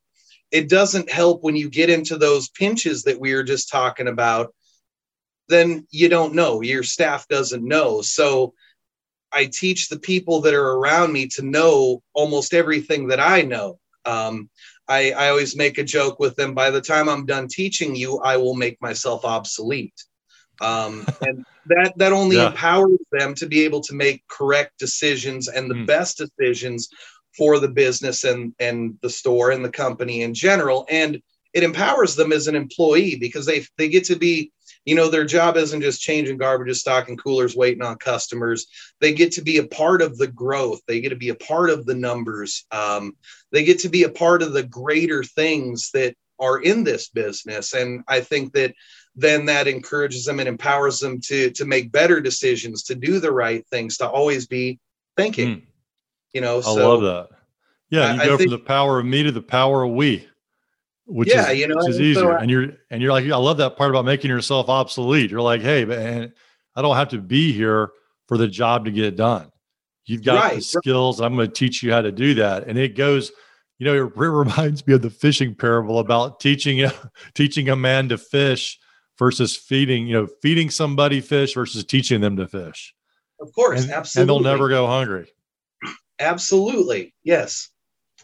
it 0.50 0.69
doesn't 0.69 1.11
help 1.11 1.42
when 1.42 1.57
you 1.57 1.71
get 1.71 1.90
into 1.90 2.16
those 2.16 2.49
pinches 2.49 3.04
that 3.04 3.21
we 3.21 3.35
were 3.35 3.42
just 3.42 3.71
talking 3.71 4.09
about 4.09 4.54
then 5.49 5.87
you 5.90 6.09
don't 6.09 6.35
know 6.35 6.61
your 6.61 6.83
staff 6.83 7.26
doesn't 7.28 7.66
know 7.66 8.00
so 8.00 8.54
i 9.33 9.47
teach 9.47 9.88
the 9.88 9.99
people 9.99 10.40
that 10.40 10.54
are 10.54 10.73
around 10.73 11.12
me 11.12 11.26
to 11.26 11.42
know 11.42 12.02
almost 12.14 12.54
everything 12.54 13.09
that 13.09 13.21
i 13.21 13.42
know 13.42 13.78
um, 14.07 14.49
I, 14.88 15.12
I 15.12 15.28
always 15.28 15.57
make 15.57 15.76
a 15.76 15.85
joke 15.85 16.19
with 16.19 16.35
them 16.35 16.54
by 16.54 16.71
the 16.71 16.80
time 16.80 17.09
i'm 17.09 17.26
done 17.26 17.49
teaching 17.49 17.95
you 17.95 18.19
i 18.21 18.37
will 18.37 18.54
make 18.54 18.80
myself 18.80 19.25
obsolete 19.25 20.04
um, 20.61 21.07
and 21.23 21.45
that 21.66 21.92
that 21.97 22.12
only 22.12 22.37
yeah. 22.37 22.49
empowers 22.49 22.99
them 23.12 23.35
to 23.35 23.47
be 23.47 23.64
able 23.64 23.80
to 23.83 23.95
make 23.95 24.26
correct 24.28 24.78
decisions 24.78 25.49
and 25.49 25.71
the 25.71 25.75
mm. 25.75 25.87
best 25.87 26.19
decisions 26.19 26.88
for 27.37 27.58
the 27.58 27.68
business 27.68 28.25
and 28.25 28.54
and 28.58 28.99
the 29.02 29.10
store 29.10 29.50
and 29.50 29.64
the 29.64 29.70
company 29.70 30.22
in 30.22 30.34
general. 30.34 30.87
And 30.90 31.20
it 31.52 31.64
empowers 31.64 32.14
them 32.14 32.32
as 32.32 32.46
an 32.46 32.54
employee 32.54 33.16
because 33.16 33.46
they 33.46 33.64
they 33.76 33.88
get 33.88 34.04
to 34.04 34.16
be 34.16 34.52
you 34.84 34.94
know 34.94 35.08
their 35.08 35.25
job 35.25 35.56
isn't 35.56 35.82
just 35.82 36.00
changing 36.00 36.38
garbage 36.38 36.76
stocking 36.76 37.16
coolers 37.16 37.56
waiting 37.56 37.82
on 37.82 37.96
customers. 37.96 38.66
They 39.00 39.12
get 39.12 39.32
to 39.32 39.42
be 39.42 39.58
a 39.58 39.66
part 39.66 40.02
of 40.02 40.16
the 40.16 40.28
growth. 40.28 40.80
They 40.87 41.00
get 41.00 41.10
to 41.10 41.16
be 41.16 41.28
a 41.28 41.34
part 41.34 41.70
of 41.70 41.87
the 41.87 41.94
numbers. 41.94 42.66
Um, 42.70 43.16
they 43.52 43.64
get 43.64 43.80
to 43.80 43.88
be 43.88 44.04
a 44.04 44.10
part 44.10 44.42
of 44.42 44.52
the 44.52 44.62
greater 44.62 45.22
things 45.22 45.90
that 45.92 46.14
are 46.38 46.58
in 46.58 46.84
this 46.84 47.10
business. 47.10 47.75
And 47.75 48.02
i 48.08 48.20
think 48.20 48.54
that 48.54 48.75
then 49.16 49.46
that 49.46 49.66
encourages 49.66 50.25
them 50.25 50.38
and 50.40 50.49
empowers 50.49 51.00
them 51.00 51.20
to 51.20 51.50
to 51.50 51.64
make 51.64 51.92
better 51.92 52.20
decisions 52.20 52.84
to 52.84 52.94
do 52.94 53.20
the 53.20 53.32
right 53.32 53.66
things 53.68 53.99
to 53.99 54.08
always 54.08 54.46
be 54.46 54.78
thinking. 55.16 55.56
Mm. 55.56 55.62
You 56.32 56.40
know, 56.40 56.62
I 56.64 56.72
love 56.72 57.02
that. 57.02 57.28
Yeah, 57.90 58.14
you 58.14 58.20
I, 58.20 58.26
go 58.26 58.34
I 58.34 58.37
think, 58.37 58.50
from 58.50 58.58
the 58.60 58.64
power 58.64 59.00
of 59.00 59.06
me 59.06 59.22
to 59.25 59.32
the 59.32 59.42
power 59.42 59.82
of 59.82 59.92
we, 59.92 60.26
which 61.06 61.28
yeah, 61.28 61.50
is, 61.50 61.58
you 61.58 61.66
know, 61.66 61.76
which 61.76 61.88
is 61.88 62.00
easier. 62.00 62.22
So 62.22 62.30
I, 62.30 62.40
and 62.40 62.50
you're 62.50 62.68
and 62.90 63.02
you're 63.02 63.12
like, 63.12 63.25
I 63.25 63.37
love 63.37 63.56
that 63.58 63.76
part 63.76 63.90
about 63.90 64.04
making 64.04 64.30
yourself 64.30 64.68
obsolete. 64.68 65.30
You're 65.30 65.42
like, 65.42 65.60
hey, 65.60 65.84
man, 65.84 66.32
I 66.76 66.82
don't 66.82 66.96
have 66.96 67.08
to 67.08 67.18
be 67.18 67.52
here 67.52 67.90
for 68.28 68.38
the 68.38 68.49
job 68.49 68.84
to 68.84 68.92
get 68.92 69.16
done. 69.16 69.50
You've 70.06 70.25
got 70.25 70.42
right, 70.42 70.56
the 70.56 70.62
skills. 70.62 71.20
Right. 71.20 71.26
I'm 71.26 71.34
going 71.34 71.49
to 71.49 71.52
teach 71.52 71.82
you 71.82 71.92
how 71.92 72.00
to 72.00 72.12
do 72.12 72.34
that. 72.34 72.66
And 72.66 72.78
it 72.78 72.96
goes, 72.96 73.32
you 73.78 73.87
know, 73.87 73.94
it 73.94 74.12
reminds 74.16 74.87
me 74.87 74.94
of 74.94 75.02
the 75.02 75.10
fishing 75.10 75.54
parable 75.54 75.99
about 75.99 76.40
teaching 76.40 76.82
a, 76.82 76.92
teaching 77.34 77.68
a 77.68 77.76
man 77.76 78.08
to 78.10 78.18
fish 78.18 78.78
versus 79.18 79.56
feeding, 79.56 80.06
you 80.06 80.14
know, 80.14 80.28
feeding 80.42 80.70
somebody 80.70 81.20
fish 81.20 81.54
versus 81.54 81.84
teaching 81.84 82.20
them 82.20 82.37
to 82.37 82.46
fish. 82.46 82.94
Of 83.40 83.52
course, 83.52 83.82
and, 83.82 83.90
absolutely. 83.90 84.34
And 84.34 84.44
they'll 84.44 84.52
never 84.52 84.68
go 84.68 84.87
hungry. 84.87 85.30
Absolutely. 86.21 87.15
Yes. 87.25 87.71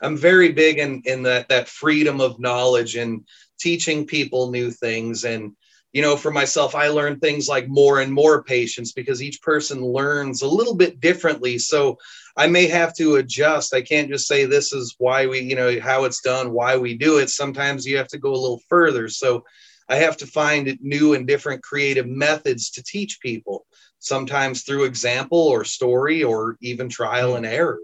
I'm 0.03 0.17
very 0.17 0.53
big 0.53 0.79
in, 0.79 1.03
in 1.07 1.23
that, 1.23 1.49
that 1.49 1.69
freedom 1.69 2.21
of 2.21 2.38
knowledge 2.38 2.97
and 2.97 3.26
teaching 3.59 4.07
people 4.07 4.50
new 4.50 4.71
things. 4.71 5.25
And, 5.25 5.53
you 5.95 6.03
know, 6.03 6.17
for 6.17 6.31
myself, 6.31 6.75
I 6.75 6.88
learn 6.88 7.19
things 7.19 7.49
like 7.49 7.67
more 7.69 8.00
and 8.00 8.12
more 8.12 8.45
patience 8.45 8.93
because 8.93 9.23
each 9.23 9.41
person 9.41 9.83
learns 9.83 10.43
a 10.43 10.49
little 10.49 10.76
bit 10.76 11.00
differently. 11.00 11.57
So 11.59 11.97
I 12.37 12.47
may 12.49 12.67
have 12.67 12.95
to 12.97 13.17
adjust. 13.17 13.73
I 13.73 13.81
can't 13.81 14.11
just 14.11 14.29
say 14.29 14.45
this 14.45 14.75
is 14.75 14.95
why 14.99 15.26
we, 15.26 15.41
you 15.41 15.57
know, 15.57 15.81
how 15.81 16.05
it's 16.05 16.21
done, 16.21 16.53
why 16.53 16.76
we 16.76 16.99
do 16.99 17.17
it. 17.19 17.31
Sometimes 17.31 17.87
you 17.87 17.97
have 17.97 18.09
to 18.09 18.19
go 18.19 18.31
a 18.33 18.37
little 18.37 18.61
further. 18.69 19.09
So 19.09 19.45
I 19.88 19.97
have 19.97 20.19
to 20.19 20.26
find 20.26 20.76
new 20.83 21.15
and 21.15 21.26
different 21.26 21.62
creative 21.62 22.07
methods 22.07 22.71
to 22.73 22.83
teach 22.83 23.21
people 23.21 23.67
sometimes 23.99 24.62
through 24.62 24.85
example 24.85 25.38
or 25.38 25.65
story 25.65 26.23
or 26.23 26.57
even 26.61 26.88
trial 26.88 27.37
and 27.37 27.47
error. 27.47 27.79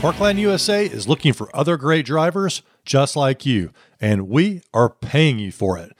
Parkland 0.00 0.38
USA 0.38 0.84
is 0.84 1.08
looking 1.08 1.32
for 1.32 1.54
other 1.56 1.78
great 1.78 2.04
drivers 2.04 2.60
just 2.84 3.16
like 3.16 3.46
you, 3.46 3.70
and 3.98 4.28
we 4.28 4.60
are 4.74 4.90
paying 4.90 5.38
you 5.38 5.50
for 5.50 5.78
it. 5.78 5.96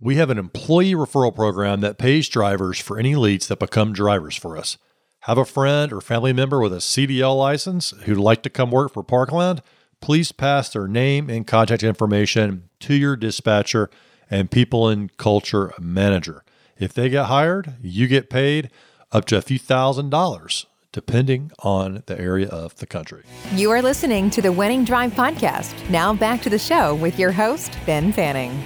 We 0.00 0.16
have 0.16 0.28
an 0.28 0.38
employee 0.38 0.94
referral 0.94 1.32
program 1.32 1.80
that 1.80 1.96
pays 1.96 2.28
drivers 2.28 2.80
for 2.80 2.98
any 2.98 3.14
leads 3.14 3.46
that 3.46 3.60
become 3.60 3.92
drivers 3.92 4.34
for 4.34 4.56
us. 4.58 4.76
Have 5.20 5.38
a 5.38 5.44
friend 5.44 5.92
or 5.92 6.00
family 6.00 6.32
member 6.32 6.60
with 6.60 6.72
a 6.72 6.78
CDL 6.78 7.38
license 7.38 7.92
who'd 8.02 8.18
like 8.18 8.42
to 8.42 8.50
come 8.50 8.70
work 8.70 8.92
for 8.92 9.02
Parkland? 9.02 9.62
Please 10.00 10.32
pass 10.32 10.68
their 10.68 10.88
name 10.88 11.30
and 11.30 11.46
contact 11.46 11.82
information 11.82 12.68
to 12.80 12.94
your 12.94 13.16
dispatcher 13.16 13.88
and 14.30 14.50
people 14.50 14.88
and 14.88 15.16
culture 15.16 15.72
manager. 15.78 16.44
If 16.78 16.92
they 16.92 17.08
get 17.08 17.26
hired, 17.26 17.74
you 17.82 18.06
get 18.08 18.30
paid 18.30 18.70
up 19.12 19.24
to 19.26 19.36
a 19.36 19.42
few 19.42 19.58
thousand 19.58 20.10
dollars, 20.10 20.66
depending 20.92 21.52
on 21.60 22.02
the 22.06 22.20
area 22.20 22.48
of 22.48 22.76
the 22.76 22.86
country. 22.86 23.22
You 23.54 23.70
are 23.70 23.80
listening 23.80 24.30
to 24.30 24.42
the 24.42 24.52
Winning 24.52 24.84
Drive 24.84 25.12
podcast. 25.12 25.88
Now 25.88 26.12
back 26.12 26.42
to 26.42 26.50
the 26.50 26.58
show 26.58 26.94
with 26.96 27.18
your 27.18 27.32
host, 27.32 27.76
Ben 27.86 28.12
Fanning. 28.12 28.62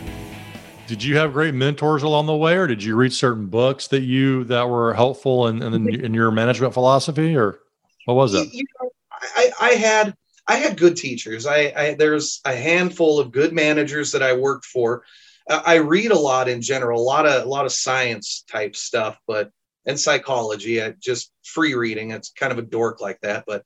Did 0.86 1.02
you 1.02 1.18
have 1.18 1.34
great 1.34 1.52
mentors 1.52 2.02
along 2.02 2.26
the 2.26 2.36
way, 2.36 2.56
or 2.56 2.66
did 2.66 2.82
you 2.82 2.96
read 2.96 3.12
certain 3.12 3.46
books 3.46 3.88
that 3.88 4.00
you 4.00 4.44
that 4.44 4.70
were 4.70 4.94
helpful 4.94 5.48
in, 5.48 5.62
in, 5.62 6.02
in 6.02 6.14
your 6.14 6.30
management 6.30 6.72
philosophy, 6.72 7.36
or 7.36 7.58
what 8.06 8.14
was 8.14 8.32
that? 8.32 8.48
You 8.54 8.64
know, 8.80 8.90
I, 9.36 9.50
I 9.60 9.70
had 9.72 10.14
I 10.46 10.56
had 10.56 10.78
good 10.78 10.96
teachers. 10.96 11.44
I, 11.44 11.72
I 11.76 11.94
there's 11.98 12.40
a 12.46 12.54
handful 12.56 13.20
of 13.20 13.32
good 13.32 13.52
managers 13.52 14.12
that 14.12 14.22
I 14.22 14.32
worked 14.34 14.64
for 14.64 15.02
I 15.48 15.76
read 15.76 16.10
a 16.10 16.18
lot 16.18 16.48
in 16.48 16.60
general, 16.60 17.00
a 17.00 17.02
lot 17.02 17.26
of 17.26 17.44
a 17.44 17.48
lot 17.48 17.64
of 17.64 17.72
science 17.72 18.44
type 18.50 18.76
stuff, 18.76 19.18
but 19.26 19.50
and 19.86 19.98
psychology. 19.98 20.82
I 20.82 20.94
just 21.00 21.32
free 21.42 21.74
reading. 21.74 22.10
It's 22.10 22.30
kind 22.30 22.52
of 22.52 22.58
a 22.58 22.62
dork 22.62 23.00
like 23.00 23.20
that, 23.22 23.44
but 23.46 23.62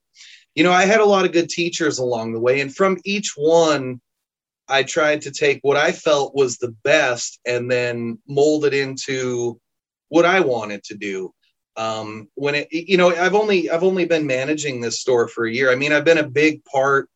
you 0.54 0.62
know, 0.64 0.72
I 0.72 0.84
had 0.84 1.00
a 1.00 1.04
lot 1.04 1.24
of 1.24 1.32
good 1.32 1.48
teachers 1.48 1.98
along 1.98 2.32
the 2.32 2.40
way, 2.40 2.60
and 2.60 2.74
from 2.74 2.98
each 3.04 3.32
one, 3.36 4.00
I 4.68 4.84
tried 4.84 5.22
to 5.22 5.30
take 5.32 5.58
what 5.62 5.76
I 5.76 5.92
felt 5.92 6.34
was 6.34 6.58
the 6.58 6.74
best 6.84 7.40
and 7.46 7.70
then 7.70 8.18
mold 8.28 8.64
it 8.64 8.74
into 8.74 9.60
what 10.08 10.24
I 10.24 10.40
wanted 10.40 10.84
to 10.84 10.94
do. 10.94 11.32
Um, 11.76 12.28
when 12.34 12.54
it, 12.54 12.68
you 12.70 12.96
know, 12.96 13.10
I've 13.10 13.34
only 13.34 13.70
I've 13.70 13.82
only 13.82 14.04
been 14.04 14.26
managing 14.26 14.80
this 14.80 15.00
store 15.00 15.26
for 15.26 15.46
a 15.46 15.52
year. 15.52 15.72
I 15.72 15.74
mean, 15.74 15.92
I've 15.92 16.04
been 16.04 16.18
a 16.18 16.28
big 16.28 16.64
part 16.64 17.08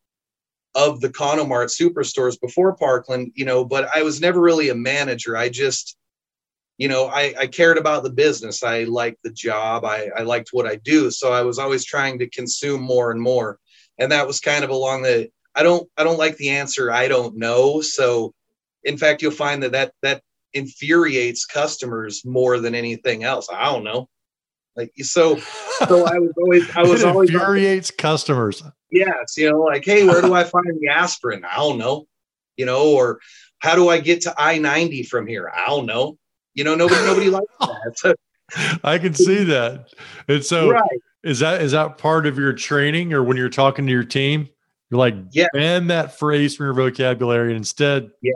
of 0.77 1.01
the 1.01 1.09
Conomart 1.09 1.75
superstores 1.75 2.39
before 2.39 2.77
Parkland, 2.77 3.33
you 3.35 3.47
know, 3.47 3.65
but 3.65 3.89
I 3.97 4.03
was 4.03 4.21
never 4.21 4.41
really 4.41 4.69
a 4.69 4.75
manager. 4.75 5.35
I 5.35 5.49
just, 5.49 5.97
you 6.77 6.87
know, 6.87 7.07
I, 7.07 7.35
I 7.41 7.47
cared 7.47 7.79
about 7.79 8.03
the 8.03 8.11
business. 8.11 8.63
I 8.63 8.85
liked 8.85 9.23
the 9.25 9.33
job. 9.33 9.87
I, 9.87 10.11
I 10.15 10.23
liked 10.23 10.51
what 10.53 10.67
I 10.67 10.77
do. 10.77 11.11
So 11.11 11.33
I 11.33 11.41
was 11.41 11.59
always 11.59 11.87
trying 11.87 12.19
to 12.19 12.29
consume 12.29 12.83
more 12.83 13.11
and 13.11 13.21
more. 13.21 13.59
And 13.99 14.13
that 14.13 14.27
was 14.27 14.39
kind 14.39 14.65
of 14.65 14.71
along 14.71 15.03
the, 15.03 15.31
I 15.55 15.63
don't, 15.63 15.89
I 15.97 16.05
don't 16.05 16.19
like 16.19 16.37
the 16.37 16.51
answer. 16.51 16.93
I 16.93 17.09
don't 17.09 17.39
know. 17.39 17.81
So 17.81 18.35
in 18.85 18.99
fact, 18.99 19.23
you'll 19.23 19.31
find 19.31 19.63
that 19.63 19.73
that, 19.73 19.95
that 20.03 20.23
infuriates 20.53 21.47
customers 21.47 22.23
more 22.27 22.61
than 22.61 22.75
anything 22.75 23.25
else. 23.25 23.49
I 23.51 23.65
don't 23.73 23.83
know. 23.83 24.11
Like 24.77 24.93
so, 24.99 25.39
so 25.39 26.05
I 26.07 26.19
was 26.19 26.35
always 26.37 26.77
I 26.77 26.83
was 26.83 27.03
always 27.03 27.31
infuriates 27.31 27.91
customers. 27.91 28.63
Yes, 28.91 29.37
you 29.37 29.51
know, 29.51 29.61
like 29.61 29.85
hey, 29.85 30.07
where 30.07 30.23
do 30.23 30.35
I 30.35 30.45
find 30.45 30.67
the 30.81 30.89
aspirin? 30.89 31.45
I 31.45 31.57
don't 31.57 31.79
know. 31.79 32.07
You 32.57 32.67
know, 32.67 32.95
or 32.95 33.21
how 33.59 33.75
do 33.75 33.89
I 33.89 33.99
get 33.99 34.23
to 34.23 34.35
I 34.37 34.59
ninety 34.59 35.03
from 35.03 35.27
here? 35.27 35.51
I 35.55 35.67
don't 35.67 35.87
know. 35.87 36.19
You 36.55 36.65
know, 36.65 36.75
nobody 36.75 37.05
nobody 37.05 37.31
likes 37.31 37.47
that. 38.03 38.17
I 38.85 38.99
can 38.99 39.15
see 39.15 39.45
that. 39.45 39.93
And 40.29 40.45
so, 40.45 40.71
right. 40.71 40.83
is 41.25 41.41
that 41.41 41.63
is 41.63 41.73
that 41.73 41.99
part 41.99 42.27
of 42.27 42.39
your 42.39 42.53
training, 42.53 43.13
or 43.13 43.23
when 43.23 43.37
you're 43.37 43.49
talking 43.49 43.87
to 43.87 43.93
your 43.93 44.05
team, 44.05 44.49
you're 44.91 44.99
like, 44.99 45.15
yeah. 45.33 45.49
ban 45.53 45.89
that 45.89 46.19
phrase 46.19 46.57
from 46.57 46.67
your 46.67 46.75
vocabulary, 46.75 47.49
and 47.49 47.57
instead, 47.57 48.11
yeah. 48.23 48.33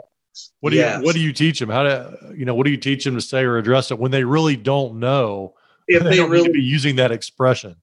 What 0.61 0.69
do 0.69 0.77
yes. 0.77 0.99
you 0.99 1.05
What 1.05 1.13
do 1.13 1.21
you 1.21 1.33
teach 1.33 1.59
them? 1.59 1.69
How 1.69 1.83
to 1.83 2.33
you 2.35 2.45
know 2.45 2.55
What 2.55 2.65
do 2.65 2.71
you 2.71 2.77
teach 2.77 3.03
them 3.03 3.15
to 3.15 3.21
say 3.21 3.43
or 3.43 3.57
address 3.57 3.91
it 3.91 3.99
when 3.99 4.11
they 4.11 4.23
really 4.23 4.55
don't 4.55 4.99
know? 4.99 5.55
if 5.87 6.03
they, 6.03 6.17
they 6.17 6.21
really 6.21 6.51
be 6.51 6.61
using 6.61 6.97
that 6.97 7.11
expression. 7.11 7.75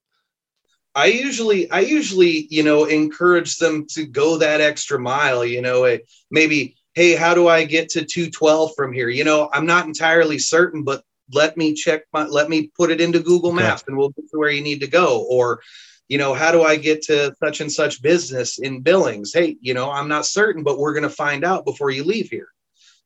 I 0.99 1.05
usually, 1.05 1.71
I 1.71 1.79
usually, 1.79 2.45
you 2.49 2.61
know, 2.61 2.83
encourage 2.83 3.55
them 3.57 3.85
to 3.91 4.05
go 4.05 4.37
that 4.37 4.59
extra 4.59 4.99
mile. 4.99 5.45
You 5.45 5.61
know, 5.61 5.97
maybe, 6.29 6.75
hey, 6.93 7.15
how 7.15 7.33
do 7.33 7.47
I 7.47 7.63
get 7.63 7.87
to 7.91 8.03
212 8.03 8.71
from 8.75 8.91
here? 8.91 9.07
You 9.07 9.23
know, 9.23 9.49
I'm 9.53 9.65
not 9.65 9.85
entirely 9.85 10.39
certain, 10.39 10.83
but 10.83 11.03
let 11.31 11.55
me 11.55 11.73
check 11.73 12.01
my, 12.11 12.25
let 12.25 12.49
me 12.49 12.69
put 12.75 12.91
it 12.91 12.99
into 12.99 13.21
Google 13.21 13.53
Maps, 13.53 13.83
and 13.87 13.97
we'll 13.97 14.09
get 14.09 14.29
to 14.31 14.37
where 14.37 14.49
you 14.49 14.61
need 14.61 14.81
to 14.81 14.87
go. 14.87 15.25
Or, 15.29 15.61
you 16.09 16.17
know, 16.17 16.33
how 16.33 16.51
do 16.51 16.63
I 16.63 16.75
get 16.75 17.03
to 17.03 17.33
such 17.41 17.61
and 17.61 17.71
such 17.71 18.01
business 18.01 18.59
in 18.59 18.81
Billings? 18.81 19.31
Hey, 19.33 19.55
you 19.61 19.73
know, 19.73 19.89
I'm 19.89 20.09
not 20.09 20.25
certain, 20.25 20.63
but 20.63 20.79
we're 20.79 20.93
going 20.93 21.03
to 21.03 21.21
find 21.25 21.45
out 21.45 21.63
before 21.63 21.91
you 21.91 22.03
leave 22.03 22.29
here. 22.29 22.49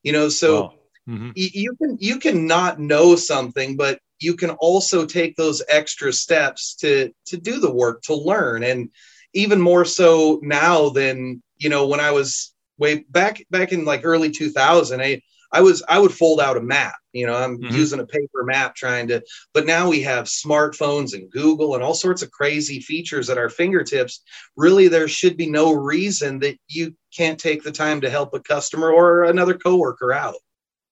You 0.01 0.13
know, 0.13 0.29
so. 0.29 0.73
Mhm. 1.05 1.33
you 1.35 1.75
can 1.75 1.97
you 1.99 2.17
can 2.17 2.47
not 2.47 2.79
know 2.79 3.17
something, 3.17 3.75
but 3.75 3.99
you 4.23 4.35
can 4.35 4.51
also 4.51 5.05
take 5.05 5.35
those 5.35 5.61
extra 5.69 6.13
steps 6.13 6.75
to 6.75 7.11
to 7.27 7.37
do 7.37 7.59
the 7.59 7.71
work 7.73 8.01
to 8.03 8.15
learn, 8.15 8.63
and 8.63 8.89
even 9.33 9.59
more 9.61 9.85
so 9.85 10.39
now 10.43 10.89
than 10.89 11.41
you 11.57 11.69
know 11.69 11.87
when 11.87 11.99
I 11.99 12.11
was 12.11 12.53
way 12.77 13.05
back 13.09 13.43
back 13.51 13.71
in 13.71 13.85
like 13.85 14.01
early 14.03 14.31
2000. 14.31 15.01
I 15.01 15.21
I 15.51 15.61
was 15.61 15.83
I 15.87 15.99
would 15.99 16.13
fold 16.13 16.39
out 16.41 16.57
a 16.57 16.61
map. 16.61 16.95
You 17.11 17.27
know, 17.27 17.35
I'm 17.35 17.59
Mhm. 17.61 17.71
using 17.75 17.99
a 17.99 18.07
paper 18.07 18.43
map 18.43 18.75
trying 18.75 19.07
to, 19.09 19.21
but 19.53 19.67
now 19.67 19.87
we 19.89 20.01
have 20.01 20.25
smartphones 20.25 21.13
and 21.13 21.29
Google 21.31 21.75
and 21.75 21.83
all 21.83 21.93
sorts 21.93 22.23
of 22.23 22.31
crazy 22.31 22.79
features 22.79 23.29
at 23.29 23.37
our 23.37 23.49
fingertips. 23.49 24.21
Really, 24.57 24.87
there 24.87 25.07
should 25.07 25.37
be 25.37 25.47
no 25.47 25.73
reason 25.73 26.39
that 26.39 26.57
you 26.67 26.95
can't 27.15 27.39
take 27.39 27.63
the 27.63 27.71
time 27.71 28.01
to 28.01 28.09
help 28.09 28.33
a 28.33 28.39
customer 28.39 28.91
or 28.91 29.25
another 29.25 29.53
coworker 29.53 30.11
out. 30.11 30.35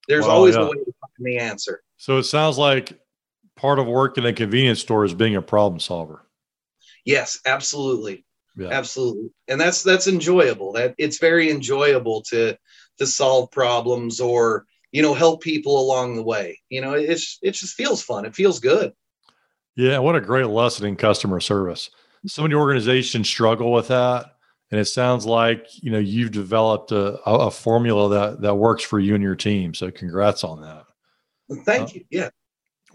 There's 0.07 0.27
Wow, 0.27 0.35
always 0.35 0.55
yeah. 0.55 0.61
a 0.61 0.65
way 0.65 0.73
to 0.73 0.93
find 1.01 1.25
the 1.25 1.37
answer. 1.37 1.81
So 1.97 2.17
it 2.17 2.23
sounds 2.23 2.57
like 2.57 2.99
part 3.61 3.79
of 3.79 3.85
working 3.87 4.23
in 4.23 4.31
a 4.31 4.33
convenience 4.33 4.79
store 4.79 5.05
is 5.05 5.13
being 5.13 5.35
a 5.35 5.41
problem 5.41 5.79
solver. 5.79 6.25
Yes, 7.05 7.39
absolutely. 7.45 8.25
Yeah. 8.55 8.69
Absolutely. 8.69 9.29
And 9.47 9.59
that's 9.59 9.83
that's 9.83 10.07
enjoyable. 10.07 10.73
That 10.73 10.95
it's 10.97 11.19
very 11.19 11.49
enjoyable 11.49 12.21
to 12.23 12.57
to 12.97 13.07
solve 13.07 13.51
problems 13.51 14.19
or 14.19 14.65
you 14.91 15.01
know 15.01 15.13
help 15.13 15.41
people 15.41 15.79
along 15.79 16.15
the 16.15 16.23
way. 16.23 16.59
You 16.69 16.81
know, 16.81 16.93
it's 16.93 17.39
it 17.41 17.51
just 17.51 17.75
feels 17.75 18.01
fun. 18.03 18.25
It 18.25 18.35
feels 18.35 18.59
good. 18.59 18.93
Yeah, 19.75 19.99
what 19.99 20.15
a 20.15 20.21
great 20.21 20.47
lesson 20.47 20.85
in 20.85 20.95
customer 20.95 21.39
service. 21.39 21.89
So 22.27 22.41
many 22.43 22.55
organizations 22.55 23.27
struggle 23.27 23.71
with 23.71 23.87
that, 23.87 24.35
and 24.69 24.79
it 24.79 24.85
sounds 24.85 25.25
like 25.25 25.67
you 25.81 25.91
know 25.91 25.99
you've 25.99 26.31
developed 26.31 26.91
a, 26.91 27.19
a 27.27 27.47
a 27.47 27.51
formula 27.51 28.09
that 28.09 28.41
that 28.41 28.55
works 28.55 28.83
for 28.83 28.99
you 28.99 29.15
and 29.15 29.23
your 29.23 29.35
team. 29.35 29.73
So 29.73 29.89
congrats 29.91 30.43
on 30.43 30.61
that. 30.61 30.85
Thank 31.65 31.89
Uh, 31.89 31.91
you. 31.93 32.05
Yeah. 32.09 32.29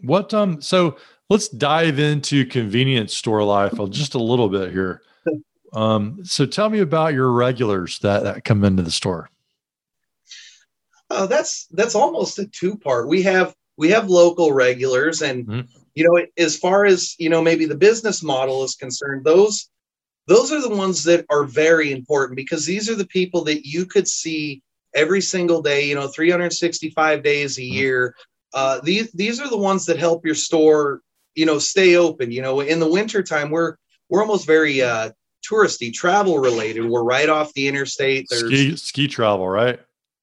What 0.03 0.33
um? 0.35 0.61
So 0.61 0.97
let's 1.31 1.49
dive 1.49 1.99
into 1.99 2.45
convenience 2.47 3.17
store 3.17 3.43
life 3.43 3.75
just 3.91 4.15
a 4.15 4.23
little 4.23 4.49
bit 4.49 4.73
here. 4.73 5.03
Um, 5.73 6.25
so 6.25 6.47
tell 6.47 6.71
me 6.71 6.81
about 6.81 7.13
your 7.13 7.33
regulars 7.33 7.99
that 8.01 8.23
that 8.25 8.45
come 8.45 8.65
into 8.65 8.83
the 8.83 8.91
store. 8.91 9.31
Uh, 11.11 11.27
that's 11.27 11.67
that's 11.73 11.95
almost 11.95 12.39
a 12.39 12.47
two 12.47 12.77
part. 12.79 13.09
We 13.09 13.23
have 13.23 13.55
we 13.77 13.91
have 13.91 14.09
local 14.09 14.53
regulars, 14.53 15.23
and 15.23 15.47
Mhm. 15.47 15.69
you 15.95 16.05
know, 16.05 16.25
as 16.37 16.57
far 16.57 16.85
as 16.85 17.15
you 17.19 17.29
know, 17.29 17.43
maybe 17.43 17.67
the 17.67 17.77
business 17.77 18.23
model 18.23 18.65
is 18.65 18.75
concerned, 18.75 19.25
those 19.25 19.69
those 20.27 20.51
are 20.51 20.61
the 20.61 20.75
ones 20.75 21.05
that 21.05 21.25
are 21.31 21.45
very 21.45 21.93
important 21.93 22.37
because 22.37 22.67
these 22.67 22.91
are 22.91 22.97
the 22.97 23.07
people 23.07 23.45
that 23.45 23.65
you 23.65 23.87
could 23.87 24.09
see 24.09 24.63
every 24.95 25.21
single 25.21 25.63
day. 25.63 25.89
You 25.89 25.95
know, 25.95 26.09
365 26.09 27.23
days 27.23 27.59
a 27.59 27.63
Mhm. 27.63 27.73
year. 27.73 28.15
Uh, 28.57 28.81
these 28.83 29.13
these 29.13 29.41
are 29.41 29.51
the 29.51 29.57
ones 29.57 29.85
that 29.85 29.99
help 29.99 30.25
your 30.25 30.35
store, 30.35 31.03
you 31.35 31.45
know, 31.45 31.59
stay 31.59 31.97
open. 31.97 32.33
You 32.33 32.41
know, 32.43 32.61
in 32.61 32.81
the 32.81 32.91
wintertime, 32.91 33.51
we're 33.51 33.77
we're 34.09 34.23
almost 34.23 34.47
very 34.47 34.81
uh, 34.81 35.11
touristy, 35.49 35.93
travel 35.93 36.39
related. 36.39 36.87
We're 36.87 37.05
right 37.05 37.29
off 37.29 37.53
the 37.53 37.69
interstate. 37.69 38.27
There's 38.31 38.47
Ski 38.47 38.77
ski 38.77 39.09
travel, 39.09 39.47
right? 39.47 39.79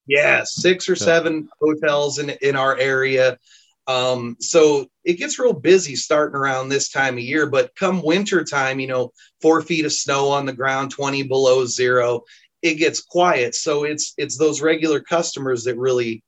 yeah, 0.08 0.44
six 0.44 0.90
or 0.90 0.96
seven 0.96 1.48
hotels 1.62 2.20
in 2.20 2.32
in 2.42 2.56
our 2.56 2.78
area. 2.78 3.38
Um, 3.86 4.38
so 4.40 4.88
it 5.04 5.14
gets 5.16 5.40
real 5.40 5.54
busy 5.54 5.96
starting 5.96 6.36
around 6.36 6.70
this 6.70 6.90
time 6.90 7.16
of 7.16 7.24
year. 7.24 7.48
But 7.48 7.76
come 7.76 8.02
winter 8.02 8.44
time, 8.44 8.80
you 8.80 8.88
know, 8.88 9.12
four 9.42 9.62
feet 9.62 9.86
of 9.86 9.94
snow 9.94 10.30
on 10.30 10.46
the 10.46 10.54
ground, 10.54 10.92
twenty 10.92 11.24
below 11.24 11.66
zero, 11.66 12.24
it 12.62 12.76
gets 12.76 13.02
quiet. 13.02 13.56
So 13.56 13.84
it's 13.84 14.14
it's 14.18 14.38
those 14.38 14.62
regular 14.62 15.00
customers 15.00 15.64
that 15.66 15.78
really 15.78 16.24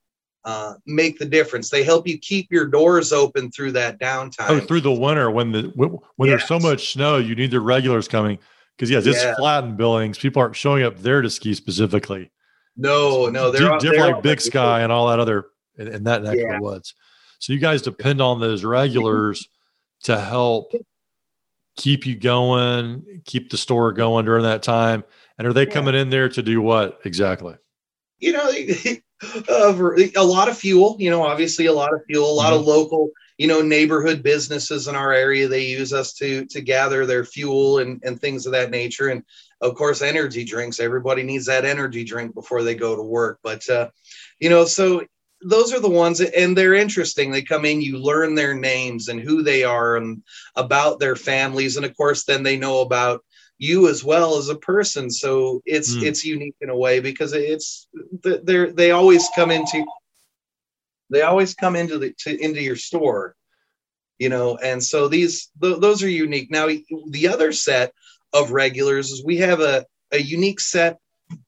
uh, 0.45 0.75
make 0.85 1.17
the 1.19 1.25
difference. 1.25 1.69
They 1.69 1.83
help 1.83 2.07
you 2.07 2.17
keep 2.19 2.51
your 2.51 2.65
doors 2.67 3.11
open 3.11 3.51
through 3.51 3.71
that 3.73 3.99
downtime. 3.99 4.49
Oh, 4.49 4.59
through 4.59 4.81
the 4.81 4.91
winter 4.93 5.29
when 5.31 5.51
the 5.51 5.71
when, 5.75 5.97
when 6.15 6.29
there's 6.29 6.47
so 6.47 6.59
much 6.59 6.93
snow, 6.93 7.17
you 7.17 7.35
need 7.35 7.51
the 7.51 7.59
regulars 7.59 8.07
coming 8.07 8.37
because 8.77 8.89
yes, 8.91 9.05
it's 9.05 9.21
Yeah. 9.23 9.35
flat 9.35 9.63
in 9.63 9.75
Billings. 9.75 10.17
People 10.17 10.41
aren't 10.41 10.55
showing 10.55 10.83
up 10.83 10.97
there 10.99 11.21
to 11.21 11.29
ski 11.29 11.53
specifically. 11.55 12.31
no, 12.77 13.27
no, 13.29 13.51
they're 13.51 13.61
different 13.61 13.81
they're 13.81 14.11
like 14.13 14.21
Big. 14.21 14.39
Sky 14.41 14.81
and 14.81 14.91
all 14.91 15.07
that 15.07 15.19
other 15.19 15.45
in, 15.77 15.87
in 15.87 16.03
that 16.03 16.21
neck 16.23 16.37
of 16.37 16.47
the 16.47 16.59
woods. 16.61 16.93
So 17.39 17.51
you 17.53 17.59
guys 17.59 17.81
depend 17.81 18.21
on 18.21 18.39
those 18.39 18.63
regulars 18.63 19.47
to 20.03 20.19
help 20.19 20.71
keep 21.77 22.05
you 22.05 22.15
going, 22.15 23.21
keep 23.25 23.49
the 23.49 23.57
store 23.57 23.91
going 23.93 24.25
during 24.25 24.43
that 24.43 24.61
time. 24.63 25.03
And 25.37 25.47
are 25.47 25.53
they 25.53 25.65
Yeah. 25.65 25.73
coming 25.73 25.95
in 25.95 26.09
there 26.09 26.29
to 26.29 26.41
do 26.43 26.61
what 26.61 26.99
exactly? 27.03 27.55
you 28.19 28.31
know, 28.31 28.49
uh, 29.23 29.91
a 30.15 30.23
lot 30.23 30.49
of 30.49 30.57
fuel, 30.57 30.95
you 30.99 31.09
know, 31.09 31.23
obviously 31.23 31.67
a 31.67 31.73
lot 31.73 31.93
of 31.93 32.01
fuel, 32.07 32.29
a 32.29 32.33
lot 32.33 32.53
of 32.53 32.65
local, 32.65 33.09
you 33.37 33.47
know, 33.47 33.61
neighborhood 33.61 34.23
businesses 34.23 34.87
in 34.87 34.95
our 34.95 35.13
area. 35.13 35.47
They 35.47 35.65
use 35.65 35.93
us 35.93 36.13
to, 36.13 36.45
to 36.47 36.61
gather 36.61 37.05
their 37.05 37.23
fuel 37.23 37.79
and, 37.79 38.01
and 38.03 38.19
things 38.19 38.45
of 38.45 38.51
that 38.53 38.71
nature. 38.71 39.09
And 39.09 39.23
of 39.61 39.75
course, 39.75 40.01
energy 40.01 40.43
drinks, 40.43 40.79
everybody 40.79 41.23
needs 41.23 41.45
that 41.45 41.65
energy 41.65 42.03
drink 42.03 42.33
before 42.33 42.63
they 42.63 42.75
go 42.75 42.95
to 42.95 43.01
work. 43.01 43.39
But, 43.41 43.67
uh, 43.69 43.89
you 44.39 44.49
know, 44.49 44.65
so 44.65 45.05
those 45.41 45.73
are 45.73 45.79
the 45.79 45.89
ones 45.89 46.21
and 46.21 46.57
they're 46.57 46.73
interesting. 46.73 47.31
They 47.31 47.41
come 47.41 47.65
in, 47.65 47.81
you 47.81 47.97
learn 47.97 48.35
their 48.35 48.53
names 48.53 49.07
and 49.07 49.19
who 49.19 49.43
they 49.43 49.63
are 49.63 49.95
and 49.95 50.23
about 50.55 50.99
their 50.99 51.15
families. 51.15 51.77
And 51.77 51.85
of 51.85 51.95
course, 51.95 52.25
then 52.25 52.43
they 52.43 52.57
know 52.57 52.81
about 52.81 53.23
you 53.57 53.87
as 53.89 54.03
well 54.03 54.37
as 54.37 54.49
a 54.49 54.55
person. 54.55 55.09
So 55.09 55.61
it's 55.65 55.95
Hmm. 55.95 56.03
it's 56.03 56.25
unique 56.25 56.55
in 56.61 56.69
a 56.69 56.77
way 56.77 56.99
because 56.99 57.33
it's 57.33 57.87
they're 58.21 58.71
they 58.71 58.91
always 58.91 59.29
come 59.35 59.51
into 59.51 59.85
they 61.09 61.21
always 61.21 61.53
come 61.53 61.75
into 61.75 61.99
the 61.99 62.13
to, 62.19 62.37
into 62.39 62.61
your 62.61 62.75
store 62.75 63.35
you 64.17 64.29
know 64.29 64.57
and 64.57 64.83
so 64.83 65.07
these 65.07 65.51
th- 65.61 65.79
those 65.79 66.03
are 66.03 66.09
unique. 66.09 66.49
Now 66.51 66.67
the 67.09 67.27
other 67.27 67.51
set 67.51 67.93
of 68.33 68.51
regulars 68.51 69.11
is 69.11 69.23
we 69.23 69.37
have 69.37 69.59
a, 69.59 69.85
a 70.11 70.21
unique 70.21 70.59
set 70.59 70.99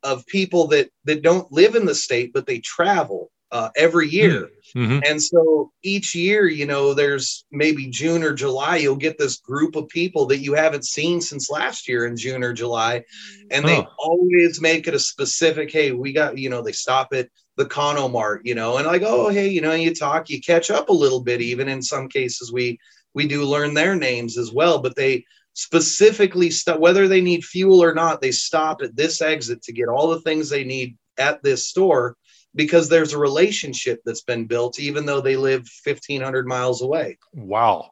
of 0.04 0.26
people 0.28 0.68
that 0.68 0.90
that 1.06 1.22
don't 1.22 1.52
live 1.52 1.76
in 1.76 1.86
the 1.86 1.96
state 1.96 2.34
but 2.34 2.46
they 2.46 2.60
travel 2.60 3.32
uh, 3.52 3.70
every 3.76 4.08
year 4.10 4.50
Mhm. 4.76 5.02
and 5.08 5.22
so 5.22 5.72
each 5.84 6.14
year, 6.16 6.48
you 6.48 6.66
know, 6.66 6.94
there's 6.94 7.46
maybe 7.52 7.88
June 7.88 8.24
or 8.24 8.34
July, 8.34 8.78
you'll 8.78 8.96
get 8.96 9.18
this 9.18 9.38
group 9.38 9.76
of 9.76 9.88
people 9.88 10.26
that 10.28 10.40
you 10.40 10.54
haven't 10.54 10.86
seen 10.86 11.22
since 11.22 11.50
last 11.50 11.88
year 11.88 12.06
in 12.06 12.18
June 12.18 12.44
or 12.44 12.54
July. 12.54 13.04
And 13.50 13.68
they 13.68 13.76
Huh. 13.78 13.86
always 14.00 14.60
make 14.62 14.88
it 14.88 14.94
a 14.94 15.00
specific, 15.00 15.72
hey, 15.72 15.92
we 15.92 16.12
got, 16.12 16.38
you 16.38 16.50
know, 16.50 16.62
they 16.62 16.74
stop 16.74 17.10
at 17.14 17.30
the 17.56 17.66
Conomart, 17.66 18.42
you 18.44 18.56
know, 18.56 18.78
and 18.78 18.86
like, 18.86 19.04
oh, 19.04 19.30
hey, 19.30 19.48
you 19.48 19.62
know, 19.62 19.74
you 19.74 19.94
talk, 19.96 20.30
you 20.30 20.42
catch 20.42 20.70
up 20.70 20.90
a 20.90 20.94
little 20.94 21.22
bit. 21.22 21.42
Even 21.42 21.68
in 21.70 21.82
some 21.82 22.08
cases, 22.10 22.52
we 22.52 22.78
we 23.14 23.28
do 23.28 23.46
learn 23.46 23.74
their 23.74 23.96
names 23.96 24.38
as 24.38 24.52
well, 24.52 24.80
but 24.80 24.96
they 24.96 25.24
specifically 25.54 26.52
stop 26.52 26.80
whether 26.80 27.08
they 27.08 27.22
need 27.22 27.44
fuel 27.44 27.82
or 27.84 27.94
not, 27.94 28.22
they 28.22 28.32
stop 28.32 28.82
at 28.82 28.96
this 28.96 29.22
exit 29.22 29.64
to 29.64 29.74
get 29.74 29.88
all 29.88 30.08
the 30.10 30.22
things 30.22 30.50
they 30.50 30.64
need 30.64 30.96
at 31.18 31.42
this 31.42 31.66
store 31.68 32.16
because 32.58 32.90
there's 32.90 33.14
a 33.14 33.18
relationship 33.18 34.02
that's 34.04 34.24
been 34.24 34.48
built, 34.48 34.80
even 34.80 35.06
though 35.06 35.22
they 35.22 35.38
live 35.38 35.70
1,500 35.86 36.48
miles 36.48 36.82
away. 36.82 37.18
Wow. 37.34 37.92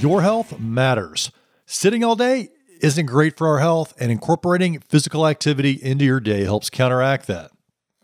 Your 0.00 0.22
health 0.22 0.58
matters. 0.58 1.30
Sitting 1.66 2.02
all 2.02 2.16
day 2.16 2.48
isn't 2.80 3.06
great 3.06 3.38
for 3.38 3.46
our 3.48 3.60
health, 3.60 3.94
and 3.98 4.10
incorporating 4.10 4.80
physical 4.80 5.26
activity 5.26 5.78
into 5.82 6.04
your 6.04 6.20
day 6.20 6.44
helps 6.44 6.68
counteract 6.68 7.26
that. 7.28 7.50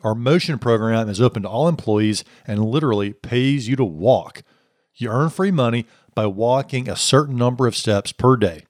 Our 0.02 0.14
motion 0.14 0.58
program 0.58 1.08
is 1.08 1.20
open 1.20 1.42
to 1.42 1.48
all 1.48 1.68
employees 1.68 2.24
and 2.46 2.64
literally 2.64 3.12
pays 3.12 3.68
you 3.68 3.76
to 3.76 3.84
walk. 3.84 4.42
You 4.94 5.10
earn 5.10 5.30
free 5.30 5.50
money 5.50 5.86
by 6.14 6.26
walking 6.26 6.88
a 6.88 6.96
certain 6.96 7.36
number 7.36 7.66
of 7.66 7.76
steps 7.76 8.12
per 8.12 8.36
day. 8.36 8.64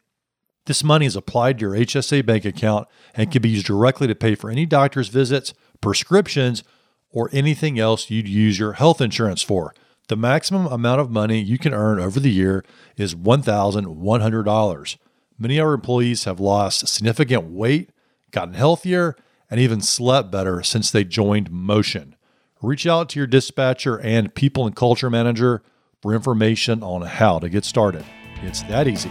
This 0.66 0.84
money 0.84 1.06
is 1.06 1.16
applied 1.16 1.58
to 1.58 1.62
your 1.66 1.74
HSA 1.74 2.24
bank 2.26 2.44
account 2.44 2.86
and 3.14 3.30
can 3.30 3.42
be 3.42 3.48
used 3.48 3.66
directly 3.66 4.06
to 4.06 4.14
pay 4.14 4.34
for 4.34 4.50
any 4.50 4.66
doctor's 4.66 5.08
visits, 5.08 5.54
prescriptions, 5.80 6.62
or 7.10 7.30
anything 7.32 7.78
else 7.78 8.10
you'd 8.10 8.28
use 8.28 8.58
your 8.58 8.74
health 8.74 9.00
insurance 9.00 9.42
for. 9.42 9.74
The 10.08 10.16
maximum 10.16 10.66
amount 10.66 11.00
of 11.00 11.10
money 11.10 11.40
you 11.40 11.56
can 11.58 11.72
earn 11.72 12.00
over 12.00 12.20
the 12.20 12.30
year 12.30 12.64
is 12.96 13.14
$1,100. 13.14 14.96
Many 15.38 15.58
of 15.58 15.66
our 15.66 15.74
employees 15.74 16.24
have 16.24 16.40
lost 16.40 16.88
significant 16.88 17.44
weight, 17.44 17.90
gotten 18.30 18.54
healthier, 18.54 19.16
and 19.48 19.58
even 19.58 19.80
slept 19.80 20.30
better 20.30 20.62
since 20.62 20.90
they 20.90 21.04
joined 21.04 21.50
Motion. 21.50 22.16
Reach 22.62 22.86
out 22.86 23.08
to 23.10 23.18
your 23.18 23.26
dispatcher 23.26 23.98
and 24.00 24.34
people 24.34 24.66
and 24.66 24.76
culture 24.76 25.10
manager 25.10 25.62
for 26.02 26.14
information 26.14 26.82
on 26.82 27.02
how 27.02 27.38
to 27.38 27.48
get 27.48 27.64
started. 27.64 28.04
It's 28.42 28.62
that 28.64 28.86
easy. 28.86 29.10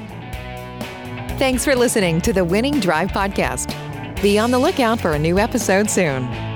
Thanks 1.40 1.64
for 1.64 1.74
listening 1.74 2.20
to 2.24 2.34
the 2.34 2.44
Winning 2.44 2.82
Drive 2.82 3.12
Podcast. 3.12 3.74
Be 4.22 4.38
on 4.38 4.52
the 4.52 4.60
lookout 4.60 5.00
for 5.00 5.14
a 5.14 5.18
new 5.18 5.40
episode 5.40 5.90
soon. 5.90 6.49